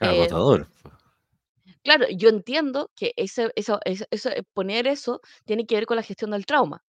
[0.00, 0.68] Eh, agotador.
[1.82, 6.30] claro, yo entiendo que ese, eso, eso, poner eso tiene que ver con la gestión
[6.32, 6.82] del trauma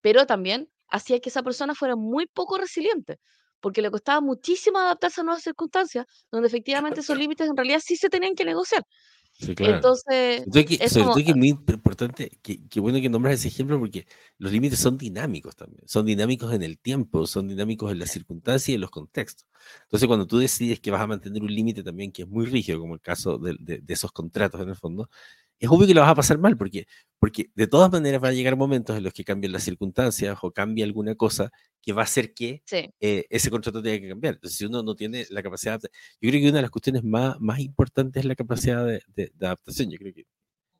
[0.00, 3.18] pero también hacía que esa persona fuera muy poco resiliente,
[3.60, 7.96] porque le costaba muchísimo adaptarse a nuevas circunstancias, donde efectivamente esos límites en realidad sí
[7.96, 8.84] se tenían que negociar.
[9.38, 9.86] Sí, claro.
[9.86, 13.08] Entonces, todo que, es sobre como, todo que es muy importante, que, que bueno que
[13.10, 14.06] nombras ese ejemplo porque
[14.38, 18.68] los límites son dinámicos también, son dinámicos en el tiempo, son dinámicos en las circunstancias
[18.70, 19.46] y en los contextos.
[19.84, 22.80] Entonces, cuando tú decides que vas a mantener un límite también que es muy rígido,
[22.80, 25.10] como el caso de, de- de esos contratos en el fondo,
[25.58, 26.86] es obvio que lo vas a pasar mal porque,
[27.18, 30.50] porque de todas maneras van a llegar momentos en los que cambien las circunstancias o
[30.52, 31.50] cambie alguna cosa
[31.82, 34.34] que va a hacer que sí, eh, ese contrato tenga que cambiar.
[34.34, 35.88] Entonces, si uno no tiene la capacidad de
[36.20, 39.32] yo creo que una de las cuestiones más, más importantes es la capacidad de, de-
[39.34, 39.90] de adaptación.
[39.90, 40.26] Yo creo que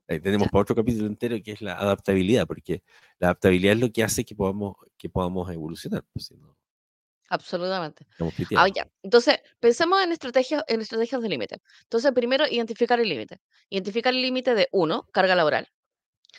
[0.08, 2.82] ahí tenemos ya, para otro capítulo entero que es la adaptabilidad, porque
[3.18, 6.55] la adaptabilidad es lo que hace que podamos, que podamos evolucionar, pues, si no,
[7.28, 8.06] absolutamente.
[8.56, 8.88] Ah, ya.
[9.02, 11.56] Entonces, pensemos en estrategias, en estrategias de límite.
[11.82, 13.40] Entonces, primero, identificar el límite.
[13.68, 15.68] Identificar el límite de uno, carga laboral.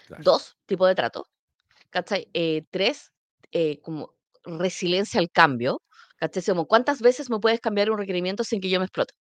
[0.08, 1.28] Claro, Dos, tipo de trato.
[1.90, 2.30] ¿Cachai?
[2.34, 3.12] Eh, tres,
[3.52, 4.14] eh, como
[4.44, 5.82] resiliencia al cambio.
[6.18, 6.44] ¿Cachai?
[6.44, 9.14] Como, ¿cuántas veces me puedes cambiar un requerimiento sin que yo me explote?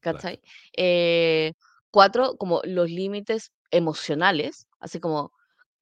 [0.00, 0.40] claro, ¿cachai?
[0.76, 1.52] Eh,
[1.90, 5.32] cuatro, como los límites emocionales, así como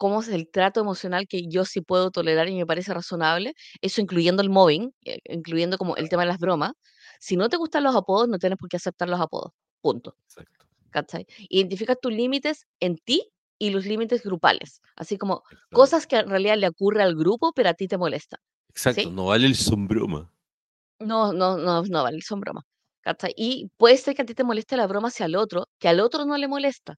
[0.00, 4.00] cómo es el trato emocional que yo sí puedo tolerar y me parece razonable, eso
[4.00, 6.72] incluyendo el mobbing, eh, incluyendo como el tema de las bromas.
[7.20, 10.64] Si no te gustan los apodos, no tienes por qué aceptar los apodos, punto, exacto,
[10.88, 11.26] ¿cachai?
[11.50, 16.56] Identifica tus límites en ti y los límites grupales, así como cosas que en realidad
[16.56, 18.40] le ocurre al grupo, pero a ti te molestan,
[18.70, 19.10] Exacto, ¿sí?
[19.10, 20.32] no vale el sombroma.
[20.98, 22.64] No, no, no, no vale, son bromas.
[23.02, 23.34] ¿cachai?
[23.36, 26.00] Y puede ser que a ti te moleste la broma hacia el otro, que al
[26.00, 26.96] otro no le molesta,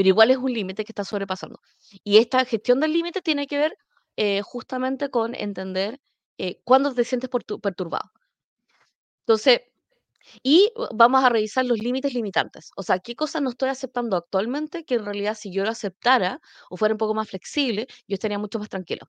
[0.00, 1.60] pero igual es un límite que está sobrepasando.
[2.04, 3.76] Y esta gestión del límite tiene que ver
[4.16, 6.00] eh, justamente con entender
[6.38, 8.10] eh, cuándo te sientes pertu- perturbado.
[9.26, 9.60] Entonces,
[10.42, 12.70] y vamos a revisar los límites limitantes.
[12.76, 16.40] O sea, qué cosas no estoy aceptando actualmente que en realidad si yo lo aceptara
[16.70, 19.06] o fuera un poco más flexible, yo estaría mucho más tranquilo.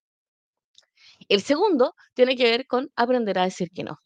[1.30, 3.98] El segundo tiene que ver con aprender a decir que no.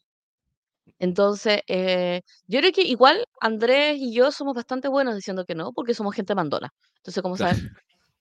[0.98, 5.72] Entonces, eh, yo creo que igual Andrés y yo somos bastante buenos diciendo que no,
[5.72, 6.70] porque somos gente mandona.
[6.98, 7.56] Entonces, como Claro.
[7.56, 7.70] saben,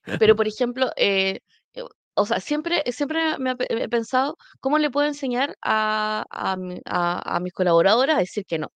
[0.17, 1.39] pero por ejemplo, eh,
[1.73, 1.83] eh,
[2.15, 7.37] o sea, siempre, siempre me he pensado cómo le puedo enseñar a, a, mi- a-
[7.37, 8.69] a mis colaboradores a decir que no.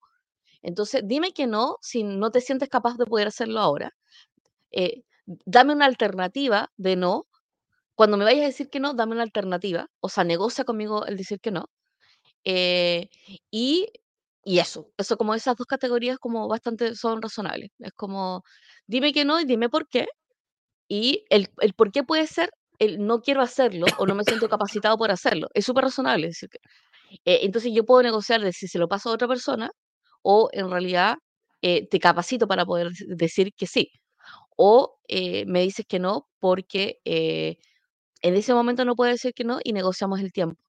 [0.61, 3.91] Entonces, dime que no si no te sientes capaz de poder hacerlo ahora.
[4.71, 5.03] Eh,
[5.45, 7.25] dame una alternativa de no.
[7.95, 9.87] Cuando me vayas a decir que no, dame una alternativa.
[10.01, 11.65] O sea, negocia conmigo el decir que no.
[12.45, 13.09] Eh,
[13.51, 13.87] y,
[14.43, 17.71] y eso, eso como esas dos categorías como bastante son razonables.
[17.79, 18.43] Es como,
[18.87, 20.07] dime que no y dime por qué.
[20.87, 24.49] Y el, el por qué puede ser el no quiero hacerlo o no me siento
[24.49, 25.47] capacitado por hacerlo.
[25.53, 26.27] Es súper razonable.
[26.27, 26.59] decir que-
[27.25, 29.71] eh, entonces yo puedo negociar de si se lo paso a otra persona
[30.23, 31.17] o en realidad
[31.61, 33.91] eh, te capacito para poder dec- decir que sí.
[34.57, 37.57] O eh, me dices que no porque eh,
[38.21, 40.61] en ese momento no puedo decir que no y negociamos el tiempo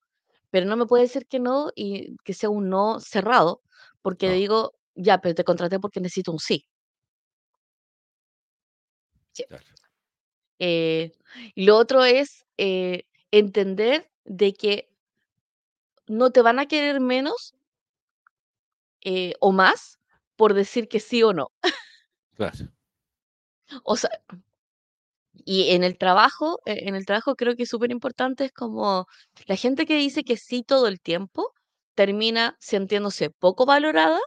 [0.51, 3.63] pero no me puede decir que no y que sea un no cerrado,
[4.03, 6.67] porque No, digo, ya, pero te contraté porque necesito un sí.
[9.33, 9.45] Sí.
[9.49, 9.65] claro,
[10.59, 11.13] Eh,
[11.55, 14.91] y lo otro es eh, entender de que
[16.09, 17.55] no te van a querer menos
[19.03, 19.99] eh, o más
[20.37, 21.49] por decir que sí o no.
[22.37, 22.71] claro.
[23.85, 24.11] O sea,
[25.45, 29.07] y en el trabajo, eh, en el trabajo creo que es súper importante, es como
[29.47, 31.53] la gente que dice que sí todo el tiempo
[31.95, 34.19] termina sintiéndose poco valorada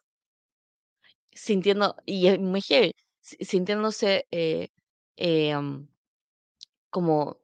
[1.34, 4.70] sintiendo, y es muy heavy, si- sintiéndose eh,
[5.54, 5.88] am,
[6.90, 7.38] como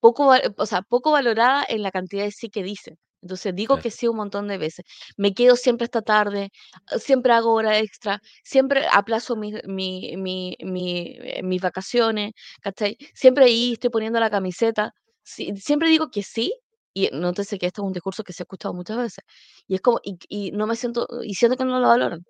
[0.00, 2.96] poco, o sea, poco valorada en la cantidad de sí que dice.
[3.24, 4.84] Entonces digo que sí un montón de veces.
[5.16, 6.50] Me quedo siempre esta tarde,
[6.92, 12.96] ah, siempre hago hora extra, siempre aplazo mi, mi, mi, mi, eh, mis vacaciones, ¿cachai?
[13.14, 14.92] Siempre ahí estoy poniendo la camiseta.
[15.22, 16.54] Sí, siempre digo que sí,
[16.92, 19.24] y nótese que este es un discurso que se ha escuchado muchas veces.
[19.66, 22.24] Y es como, y, y no me siento, y siento que no lo valoran.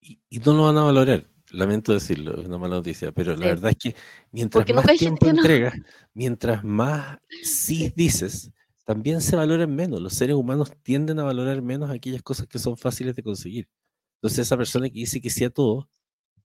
[0.00, 1.26] y, y no lo van a valorar.
[1.50, 3.48] Lamento decirlo, es una mala noticia, pero la Sí.
[3.48, 3.96] verdad es que
[4.32, 5.42] mientras Porque más tiempo no.
[5.42, 5.74] entregas,
[6.14, 8.50] mientras más sí dices,
[8.84, 10.00] también se valoran menos.
[10.00, 13.68] Los seres humanos tienden a valorar menos aquellas cosas que son fáciles de conseguir.
[14.16, 15.88] Entonces esa persona que dice que sí a todo,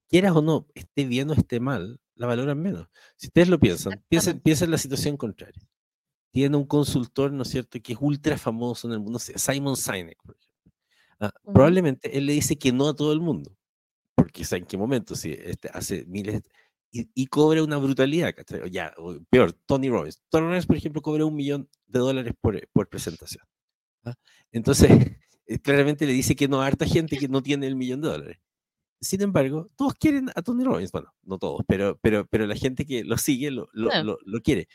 [0.08, 2.88] quieras o no, esté bien o esté mal, la valoran menos.
[3.16, 5.62] Si ustedes lo piensan, piensen, piensen en la situación contraria.
[6.32, 10.18] Tiene un consultor, ¿no es cierto?, que es ultra famoso en el mundo, Simon Sinek,
[10.22, 10.72] por ejemplo.
[11.20, 11.32] Ah.
[11.44, 13.56] Probablemente él le dice que no a todo el mundo,
[14.14, 15.14] porque ¿sabe en qué momento?
[15.14, 16.42] Si este, hace miles
[16.92, 18.70] y, y cobra una brutalidad, ¿cachai?
[18.70, 18.94] Ya,
[19.30, 20.20] peor, Tony Robbins.
[20.28, 23.44] Tony Robbins, por ejemplo, cobra un millón de dólares por, por presentación.
[24.04, 24.14] ¿ah?
[24.52, 24.90] Entonces,
[25.46, 28.08] eh, claramente le dice que no a harta gente que no tiene el millón de
[28.08, 28.38] dólares.
[29.00, 30.92] Sin embargo, todos quieren a Tony Robbins.
[30.92, 34.40] Bueno, no todos, pero, pero, pero la gente que lo sigue lo, lo, lo, lo
[34.42, 34.68] quiere.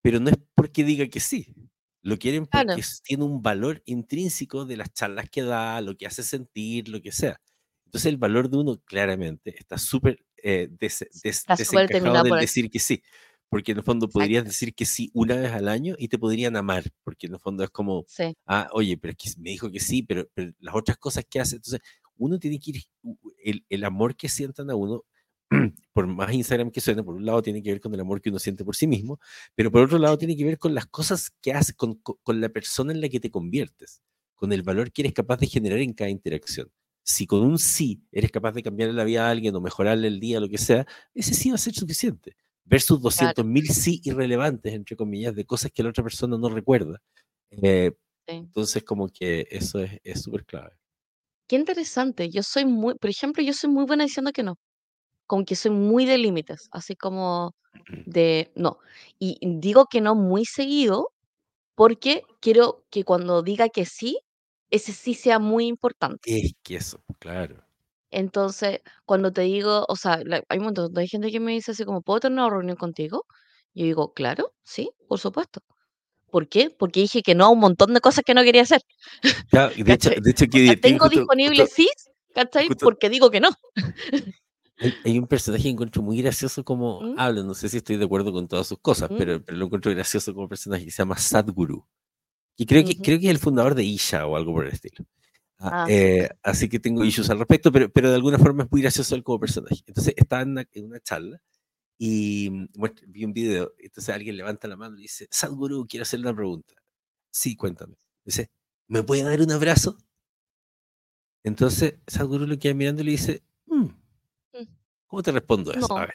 [0.00, 1.54] Pero no es porque diga que sí.
[2.02, 2.82] Lo quieren porque Claro.
[3.02, 7.10] tiene un valor intrínseco de las charlas que da, lo que hace sentir, lo que
[7.10, 7.40] sea.
[7.86, 12.78] Entonces el valor de uno claramente está súper eh, des- des- desencajado del decir que
[12.78, 13.02] sí.
[13.48, 14.48] Porque en el fondo podrías Exacto.
[14.50, 16.84] decir que sí una vez al año y te podrían amar.
[17.04, 18.34] Porque en el fondo es como, Sí.
[18.46, 21.40] ah, oye, pero es que me dijo que sí, pero, pero las otras cosas que
[21.40, 21.56] hace.
[21.56, 21.80] Entonces
[22.16, 22.82] uno tiene que ir,
[23.44, 25.04] el, el amor que sientan a uno,
[25.92, 28.30] por más Instagram que suene, por un lado tiene que ver con el amor que
[28.30, 29.20] uno siente por sí mismo,
[29.54, 32.40] pero por otro lado tiene que ver con las cosas que haces, con, con- con
[32.40, 34.02] la persona en la que te conviertes,
[34.34, 36.70] con el valor que eres capaz de generar en cada interacción.
[37.04, 40.20] Si con un sí eres capaz de cambiarle la vida a alguien o mejorarle el
[40.20, 42.36] día, lo que sea, ese sí va a ser suficiente.
[42.64, 47.00] Versus 200 mil sí irrelevantes, entre comillas, de cosas que la otra persona no recuerda.
[47.50, 47.92] Eh,
[48.28, 48.48] Sí.
[48.48, 50.76] entonces, como que eso es es súper clave.
[51.48, 52.30] Qué interesante.
[52.30, 54.56] Yo soy muy, por ejemplo, yo soy muy buena diciendo que no.
[55.26, 57.54] Como que soy muy de límites, así como
[58.06, 58.78] de no.
[59.18, 61.10] Y digo que no muy seguido
[61.76, 64.18] porque quiero que cuando diga que sí,
[64.74, 66.36] ese sí sea muy importante.
[66.38, 67.64] Es que eso, claro.
[68.10, 71.72] Entonces, cuando te digo, o sea, la- hay un montón de gente que me dice
[71.72, 73.26] así como, ¿puedo tener una reunión contigo?
[73.74, 75.60] Yo digo, claro, sí, por supuesto.
[76.30, 76.70] ¿Por qué?
[76.70, 78.82] Porque dije que no a un montón de cosas que no quería hacer.
[79.76, 81.88] Divertido, tengo disponible sí,
[82.34, 82.68] ¿cachai?
[82.68, 83.50] justo- Porque digo que no.
[84.78, 87.14] Hay, hay un personaje que encuentro muy gracioso como ¿Mm?
[87.18, 89.16] habla, no sé si estoy de acuerdo con todas sus cosas, ¿Mm?
[89.16, 91.86] pero, pero lo encuentro gracioso como personaje que se llama Sadhguru.
[92.56, 93.02] Y creo que, Ujú.
[93.02, 95.04] creo que es el fundador de Isha o algo por el estilo.
[95.58, 98.70] Ah, Ah, eh, así que tengo issues al respecto, pero, pero de alguna forma es
[98.70, 99.82] muy gracioso él como personaje.
[99.86, 101.40] Entonces estaba en una, en una charla
[101.98, 106.02] y mm, muestra- vi un video, entonces alguien levanta la mano y dice, Sadhguru, quiero
[106.02, 106.74] hacerle una pregunta.
[107.30, 107.96] Sí, cuéntame.
[108.24, 108.50] Dice,
[108.88, 109.96] ¿me puede dar un abrazo?
[111.42, 113.86] Entonces Sadhguru lo queda mirando y le dice, "Mm,
[115.06, 115.88] ¿cómo te respondo a eso?
[115.88, 115.98] No.
[115.98, 116.14] A ver.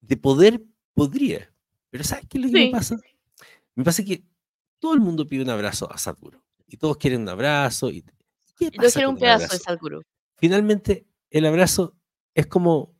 [0.00, 0.62] De poder,
[0.94, 1.52] podría.
[1.90, 2.70] Pero ¿sabes qué es lo que me Sí.
[2.70, 2.96] pasa?
[3.74, 4.22] Me pasa que
[4.78, 6.40] todo el mundo pide un abrazo a Sadhguru.
[6.66, 7.90] Y todos quieren un abrazo.
[7.90, 8.02] ¿Y
[8.58, 9.58] qué Yo pasa quiero un pedazo de?
[9.58, 10.02] Sadhguru.
[10.36, 11.96] Finalmente, el abrazo
[12.34, 12.94] es como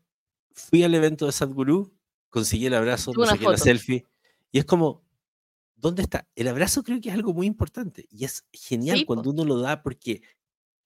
[0.53, 1.93] fui al evento de Sadhguru,
[2.31, 4.05] conseguí el abrazo, me una saqué la selfie.
[4.51, 5.05] Y es como,
[5.77, 6.27] ¿dónde está?
[6.35, 8.07] El abrazo creo que es algo muy importante.
[8.11, 9.15] Y es genial Sí, po.
[9.15, 10.23] cuando uno lo da porque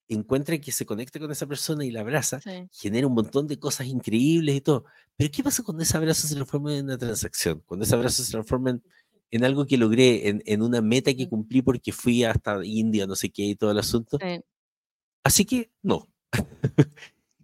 [0.09, 2.68] encuentra que se conecta con esa persona y la abraza, Sí.
[2.72, 4.84] genera un montón de cosas increíbles y todo.
[5.16, 7.62] Pero ¿qué pasa cuando ese abrazo se transforma en una transacción?
[7.64, 8.82] Cuando ese abrazo se transforma en,
[9.33, 13.16] en algo que logré, en, en una meta que cumplí porque fui hasta India, no
[13.16, 14.18] sé qué y todo el asunto.
[14.20, 14.41] Sí.
[15.24, 16.09] Así que no.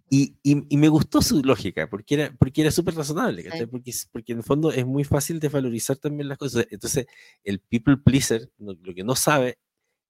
[0.09, 3.65] y, y- y me gustó su lógica, porque era, porque era súper razonable, Sí.
[3.67, 6.65] Porque, porque en el fondo es muy fácil desvalorizar también las cosas.
[6.71, 7.05] Entonces,
[7.43, 9.59] el people pleaser no- lo que no sabe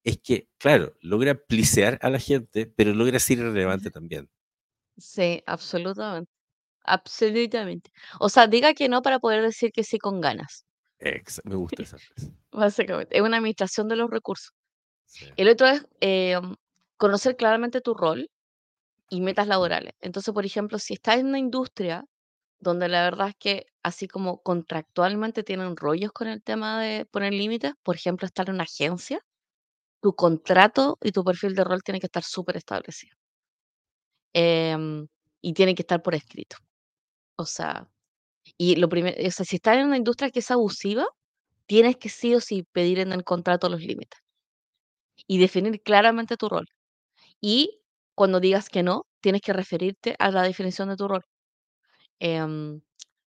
[0.05, 4.29] es que, claro, logra plisear a la gente, pero logra ser irrelevante también.
[4.97, 6.31] Sí, absolutamente.
[6.85, 7.91] Absolutamente.
[8.19, 10.65] O sea, diga que no para poder decir que sí con ganas,
[10.99, 12.31] Ex- me gusta esa frase.
[12.51, 13.15] básicamente.
[13.17, 14.53] Es una administración de los recursos.
[15.05, 15.25] Sí.
[15.37, 16.55] El otro es em,
[16.97, 18.29] conocer claramente tu rol
[19.09, 19.93] y metas laborales.
[20.01, 22.05] Entonces, por ejemplo, si estás en una industria
[22.59, 27.33] donde la verdad es que así como contractualmente tienen rollos con el tema de poner
[27.33, 29.21] límites, por ejemplo, estar en una agencia,
[30.01, 33.15] tu contrato y tu perfil de rol tiene que estar súper establecido.
[34.33, 35.07] Em,
[35.41, 36.57] y tiene que estar por escrito.
[37.37, 37.87] O sea,
[38.59, 41.07] y lo primero, o sea, si estás en una industria que es abusiva,
[41.67, 44.19] tienes que sí o sí pedir en el contrato los límites
[45.27, 46.67] y definir claramente tu rol.
[47.41, 47.81] Y
[48.15, 51.23] cuando digas que no, tienes que referirte a la definición de tu rol.
[52.19, 52.81] Em,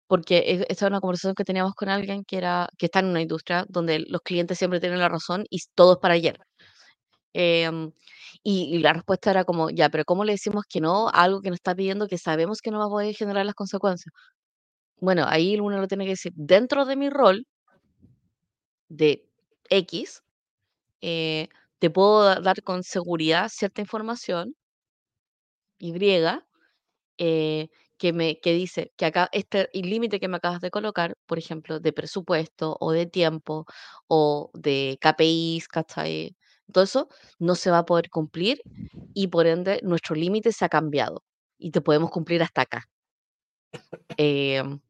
[0.09, 3.07] porque e- esta es una conversación que teníamos con alguien que era que está en
[3.09, 6.39] una industria donde los clientes siempre tienen la razón y todo es para ayer.
[7.35, 7.93] Em,
[8.45, 11.41] y, y la respuesta era como, ya, pero ¿cómo le decimos que no a algo
[11.43, 14.12] que nos está pidiendo que sabemos que no va a poder generar las consecuencias?
[15.01, 17.44] Bueno, ahí uno lo tiene que decir, dentro de mi rol
[18.88, 19.26] de
[19.70, 20.22] X,
[21.03, 21.48] eh,
[21.80, 24.55] te puedo da- dar con seguridad cierta información,
[25.78, 25.92] Y,
[27.18, 31.38] eh, que, me, que dice que acá este límite que me acabas de colocar, por
[31.38, 33.66] ejemplo, de presupuesto o de tiempo
[34.09, 36.36] o de KPIs, ¿cachai?
[36.72, 38.62] Todo eso no se va a poder cumplir
[39.14, 41.24] y por ende nuestro límite se ha cambiado
[41.59, 42.84] y te podemos cumplir hasta acá.
[44.18, 44.80] Em,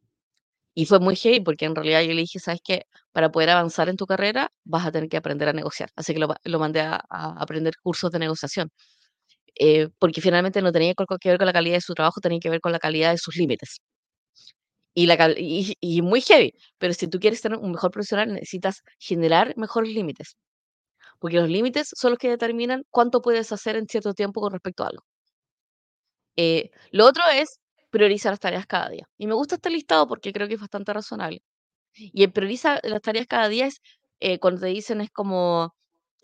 [0.73, 2.85] y fue muy heavy porque en realidad yo le dije, ¿sabes qué?
[3.11, 5.89] Para poder avanzar en tu carrera vas a tener que aprender a negociar.
[5.95, 8.69] Así que lo, lo mandé a, aprender cursos de negociación.
[9.55, 12.49] Eh, porque finalmente no tenía que ver con la calidad de su trabajo, tenía que
[12.49, 13.81] ver con la calidad de sus límites.
[14.93, 18.83] Y, la, y, y muy heavy, pero si tú quieres ser un mejor profesional necesitas
[18.99, 20.35] generar mejores límites.
[21.19, 24.83] Porque los límites son los que determinan cuánto puedes hacer en cierto tiempo con respecto
[24.83, 25.03] a algo.
[26.37, 27.60] Eh, lo otro es
[27.91, 29.05] priorizar las tareas cada día.
[29.17, 31.41] Y me gusta este listado porque creo que es bastante razonable.
[31.95, 33.81] Y el prioriza las tareas cada día es
[34.21, 35.75] eh, cuando te dicen es como,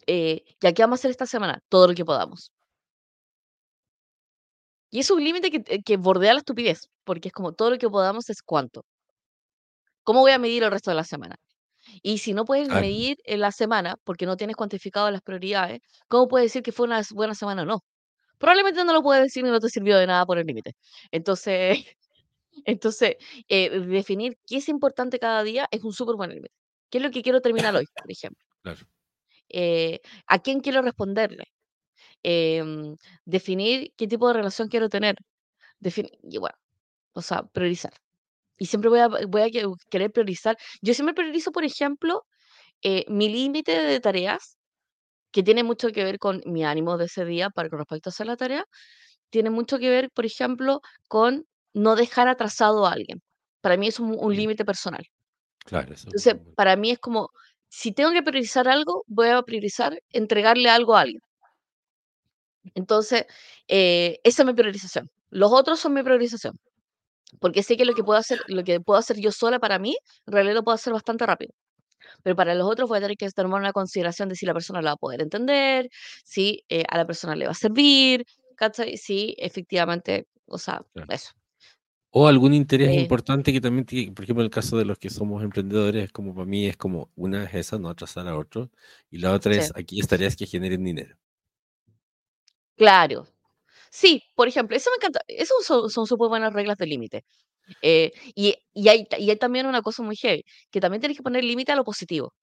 [0.07, 2.51] eh, ya qué vamos a hacer esta semana, todo lo que podamos.
[4.91, 7.89] Y es un límite que, que bordea la estupidez, porque es como todo lo que
[7.89, 8.84] podamos es cuánto.
[10.03, 11.36] ¿Cómo voy a medir el resto de la semana?
[12.03, 16.28] Y si no puedes medir en la semana, porque no tienes cuantificado las prioridades, ¿cómo
[16.28, 17.82] puedes decir que fue una buena semana o no?
[18.38, 20.75] Probablemente no lo puedes decir y no te sirvió de nada por el límite.
[21.11, 21.85] Entonces,
[22.65, 23.17] entonces
[23.49, 26.53] eh, definir qué es importante cada día es un súper buen límite.
[26.89, 28.43] ¿Qué es lo que quiero terminar hoy, por ejemplo?
[28.63, 28.79] Claro.
[29.49, 31.45] Eh, ¿A quién quiero responderle?
[32.23, 35.15] Em, definir qué tipo de relación quiero tener.
[36.23, 36.55] y bueno,
[37.13, 37.93] o sea, priorizar.
[38.59, 39.49] Y siempre voy a, voy a
[39.89, 40.57] querer priorizar.
[40.81, 42.25] Yo siempre priorizo, por ejemplo,
[42.83, 44.57] eh, mi límite de tareas,
[45.32, 48.11] que tiene mucho que ver con mi ánimo de ese día para con respecto a
[48.11, 48.65] hacer la tarea,
[49.30, 53.21] tiene mucho que ver, por ejemplo, con no dejar atrasado a alguien.
[53.61, 55.05] Para mí es un, límite personal.
[55.65, 57.30] Claro, eso Entonces, para mí es como,
[57.67, 61.21] si tengo que priorizar algo, voy a priorizar entregarle algo a alguien.
[62.75, 63.25] Entonces,
[63.67, 65.09] eh, esa es mi priorización.
[65.30, 66.57] Los otros son mi priorización.
[67.39, 69.97] Porque sé que lo que puedo hacer, lo que puedo hacer yo sola para mí,
[70.25, 71.53] en realidad lo puedo hacer bastante rápido.
[72.23, 74.81] Pero para los otros voy a tener que tomar una consideración de si la persona
[74.81, 75.89] lo va a poder entender,
[76.23, 78.97] si eh, a la persona le va a servir, ¿cachai?
[78.97, 81.31] Si efectivamente, o sea, eso.
[82.09, 84.97] O algún interés eh importante que también, tiene, por ejemplo, en el caso de los
[84.97, 88.37] que somos emprendedores, es como para mí es como una es esa, no atrasar a
[88.37, 88.71] otro,
[89.11, 91.15] y la otra es aquellas tareas que generen dinero.
[92.75, 93.27] Claro.
[93.89, 95.21] Sí, por ejemplo, eso me encanta.
[95.27, 97.25] Esas son, son súper buenas reglas de límite.
[97.82, 101.24] Eh, y, y, hay, y hay también una cosa muy heavy, que también tienes que
[101.24, 102.34] poner límite a lo positivo.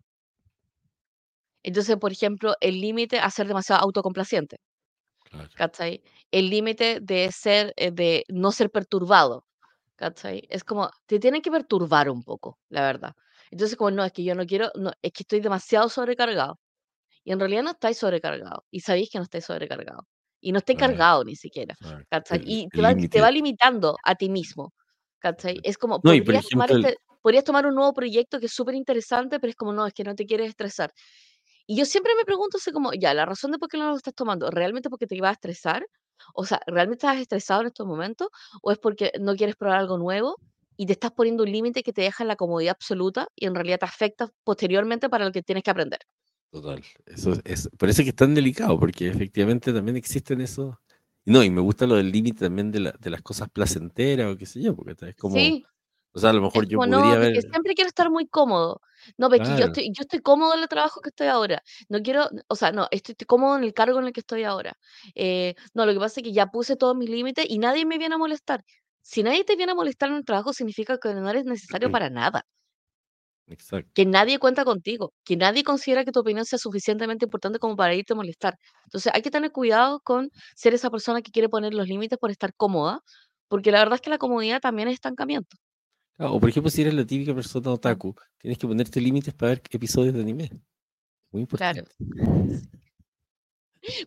[1.63, 4.59] Entonces, por ejemplo, el límite a ser demasiado autocomplaciente.
[5.55, 6.03] ¿Cachai?
[6.31, 9.45] El límite de ser, eh, de no ser perturbado.
[9.97, 10.45] ¿Cachai?
[10.51, 13.13] Es como, te tienen que perturbar un poco, la verdad.
[13.51, 16.59] Entonces, como, no, es que yo no quiero, no, es que estoy demasiado sobrecargado.
[17.25, 18.65] Y en realidad no estáis sobrecargado.
[18.71, 20.07] Y sabéis que no estáis sobrecargado.
[20.41, 21.75] Y no estáis cargado ni siquiera.
[22.45, 24.73] y te va, te va, limitando a ti mismo.
[25.25, 25.59] ¿Cachai?
[25.63, 29.51] Es como, podrías, tomar este, podrías tomar un nuevo proyecto que es súper interesante, pero
[29.51, 30.93] es como, no, es que no te quieres estresar.
[31.67, 33.97] Y yo siempre me pregunto, así como, ya, la razón de por qué no lo
[33.97, 35.87] estás tomando, ¿realmente porque te iba a estresar?
[36.35, 38.29] O sea, ¿realmente estás estresado en estos momentos?
[38.61, 40.37] ¿O es porque no quieres probar algo nuevo
[40.77, 43.55] y te estás poniendo un límite que te deja en la comodidad absoluta y en
[43.55, 46.01] realidad te afecta posteriormente para lo que tienes que aprender?
[46.51, 46.85] Total.
[47.07, 50.75] Eso es, parece que es tan delicado, porque efectivamente también existen esos.
[51.27, 54.47] No, y me gusta lo del límite también de, de, las cosas placenteras o qué
[54.47, 55.37] sé yo, porque es como.
[55.37, 55.65] Sí.
[56.13, 57.41] O sea, a lo mejor yo podría ver.
[57.41, 58.81] Siempre quiero estar muy cómodo.
[59.19, 61.63] No, porque yo estoy, yo estoy cómodo en el trabajo que estoy ahora.
[61.89, 64.79] No quiero, o sea, no, estoy, cómodo en el cargo en el que estoy ahora.
[65.17, 67.99] Eh, no, lo que pasa es que ya puse todos mis límites y nadie me
[67.99, 68.65] viene a molestar.
[69.03, 72.11] Si nadie te viene a molestar en el trabajo, significa que no eres necesario para
[72.11, 72.47] nada.
[73.47, 73.91] Exacto.
[73.95, 77.95] Que nadie cuenta contigo, que nadie considera que tu opinión sea suficientemente importante como para
[77.95, 78.59] irte a molestar.
[78.85, 82.31] Entonces hay que tener cuidado con ser esa persona que quiere poner los límites por
[82.31, 83.01] estar cómoda,
[83.49, 85.57] porque la verdad es que la comodidad también es estancamiento.
[86.19, 89.63] o por ejemplo, si eres la típica persona otaku, tienes que ponerte límites para ver
[89.71, 90.51] episodios de anime.
[91.31, 91.91] Muy importante.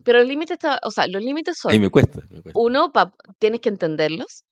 [0.02, 1.80] Pero los límites, o sea, los límites son...
[1.80, 2.20] me cuesta.
[2.54, 2.90] Uno,
[3.38, 4.44] tienes que entenderlos.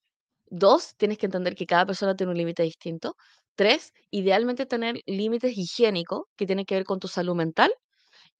[0.49, 3.15] Dos, tienes que entender que cada persona tiene un límite distinto.
[3.55, 7.73] Tres, idealmente tener límites higiénicos que tienen que ver con tu salud mental.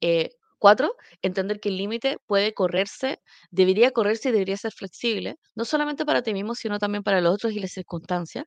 [0.02, 0.30] Eh,
[0.60, 3.20] cuatro, entender que el límite puede correrse,
[3.52, 7.34] debería correrse y debería ser flexible, no solamente para ti mismo, sino también para los
[7.34, 8.46] otros y las circunstancias.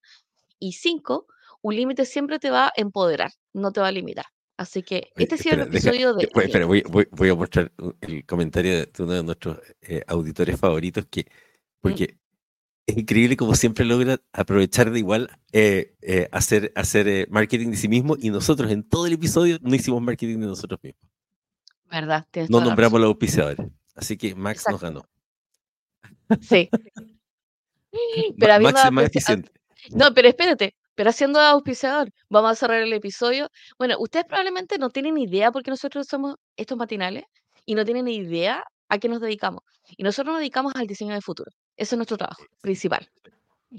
[0.59, 1.27] Y cinco,
[1.63, 4.27] un límite siempre te va a empoderar, no te va a limitar.
[4.57, 6.25] Así que este ha sido el episodio de...
[6.25, 11.23] Espera, voy, a mostrar el comentario de uno de nuestros eh, auditores favoritos que...
[11.23, 11.81] Mm.
[11.81, 12.20] Porque
[12.91, 17.77] es increíble como siempre logra aprovechar de igual eh, eh, hacer, hacer eh, marketing de
[17.77, 21.03] sí mismo y nosotros en todo el episodio no hicimos marketing de nosotros mismos.
[21.91, 22.27] ¿Verdad?
[22.49, 23.67] No nombramos los auspiciadores.
[23.95, 25.05] Así que Max nos ganó.
[26.41, 26.69] Sí.
[28.39, 29.53] Pero Ma- habiendo Max es más eficiente.
[29.91, 33.49] No, pero espérate, pero haciendo auspiciador, vamos a cerrar el episodio.
[33.79, 37.25] Bueno, ustedes probablemente no tienen idea porque nosotros somos estos matinales
[37.65, 39.63] y no tienen idea a qué nos dedicamos.
[39.97, 41.51] Y nosotros nos dedicamos al diseño del futuro.
[41.77, 43.09] Ese es nuestro trabajo principal.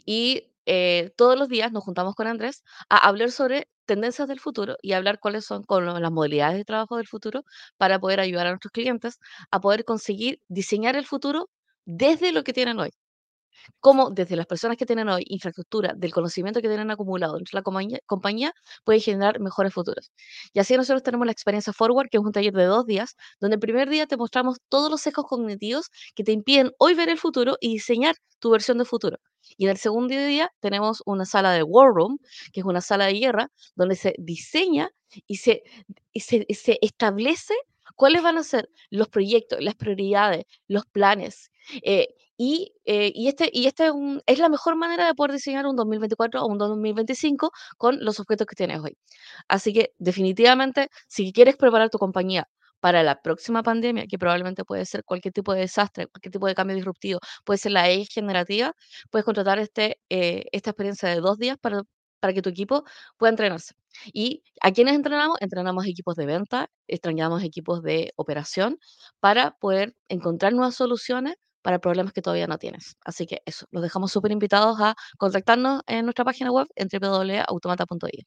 [0.06, 4.78] Y eh, todos los días nos juntamos con Andrés a hablar sobre tendencias del futuro
[4.82, 7.44] y hablar cuáles son con las modalidades de trabajo del futuro
[7.78, 9.20] para poder ayudar a nuestros clientes
[9.52, 11.50] a poder conseguir diseñar el futuro
[11.86, 12.92] desde lo que tienen hoy
[13.80, 17.60] cómo desde las personas que tienen hoy infraestructura, del conocimiento que tienen acumulado dentro de
[17.60, 20.12] la compañía, compañía pueden generar mejores futuros.
[20.54, 23.56] Y así nosotros tenemos la experiencia Forward, que es un taller de dos días, donde
[23.56, 27.18] el primer día te mostramos todos los sesgos cognitivos que te impiden hoy ver el
[27.18, 29.18] futuro y diseñar tu versión de futuro.
[29.58, 32.20] Y en el segundo día tenemos una sala de War Room,
[32.54, 34.90] que es una sala de guerra, donde se diseña
[35.28, 35.38] y
[36.14, 37.54] y se, se establece
[37.96, 41.52] cuáles van a ser los proyectos, las prioridades, los planes.
[41.84, 45.32] eh, y, eh, y este, y este es, un- es la mejor manera de poder
[45.34, 48.98] diseñar un 2024 o un 2025 con los objetos que tienes hoy.
[49.48, 52.48] Así que definitivamente, si quieres preparar tu compañía
[52.80, 56.56] para la próxima pandemia, que probablemente puede ser cualquier tipo de desastre, cualquier tipo de
[56.56, 58.74] cambio disruptivo, puede ser la AI generativa,
[59.12, 61.84] puedes contratar este, eh, esta experiencia de dos días para,
[62.20, 62.84] para que tu equipo
[63.18, 63.74] pueda entrenarse.
[64.14, 65.38] ¿Y a quiénes entrenamos?
[65.42, 68.80] Entrenamos equipos de venta, entrenamos equipos de operación
[69.20, 72.98] para poder encontrar nuevas soluciones para problemas que todavía no tienes.
[73.06, 78.26] Así que eso, los dejamos súper invitados a contactarnos en nuestra página web en www.automata.ie.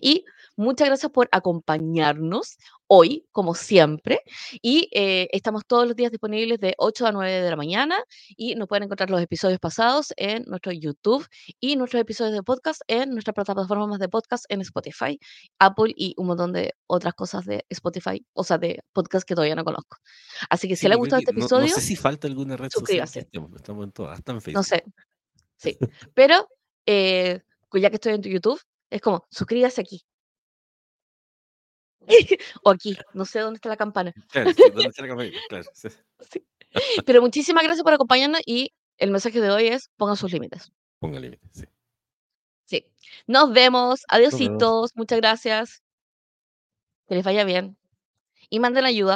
[0.00, 0.24] Y
[0.56, 4.20] muchas gracias por acompañarnos hoy, como siempre.
[4.62, 7.96] Y eh, estamos todos los días disponibles de 8 a 9 de la mañana
[8.36, 11.26] y nos pueden encontrar los episodios pasados en nuestro YouTube
[11.60, 15.18] y nuestros episodios de podcast en nuestras plataformas de podcast en Spotify,
[15.58, 19.54] Apple y un montón de otras cosas de Spotify, o sea, de podcast que todavía
[19.56, 19.96] no conozco.
[20.50, 22.56] Así que si Sí, les ha gustado este no, no episodio, sé si falta alguna
[22.56, 23.20] red social suscríbase.
[23.20, 24.64] estemos, estamos en todas, hasta en No Facebook.
[24.64, 24.84] sé,
[25.56, 25.78] sí.
[26.14, 26.48] Pero
[26.86, 27.40] eh,
[27.72, 30.04] ya que estoy en tu YouTube, es como, suscríbase aquí.
[32.62, 34.12] o aquí, no sé dónde está la campana.
[34.30, 35.32] Claro, ¿dónde está la campaña?
[35.48, 35.88] Claro, sí.
[36.30, 36.44] Sí.
[37.04, 40.72] Pero muchísimas gracias por acompañarnos y el mensaje de hoy es pongan sus límites.
[40.98, 41.64] Ponga límites, sí.
[42.66, 42.86] Sí.
[43.26, 43.52] Nos vemos.
[43.52, 44.04] Nos vemos.
[44.08, 44.90] Adiositos.
[44.94, 45.82] Muchas gracias.
[47.06, 47.76] Que les vaya bien.
[48.48, 49.12] Y manden ayuda.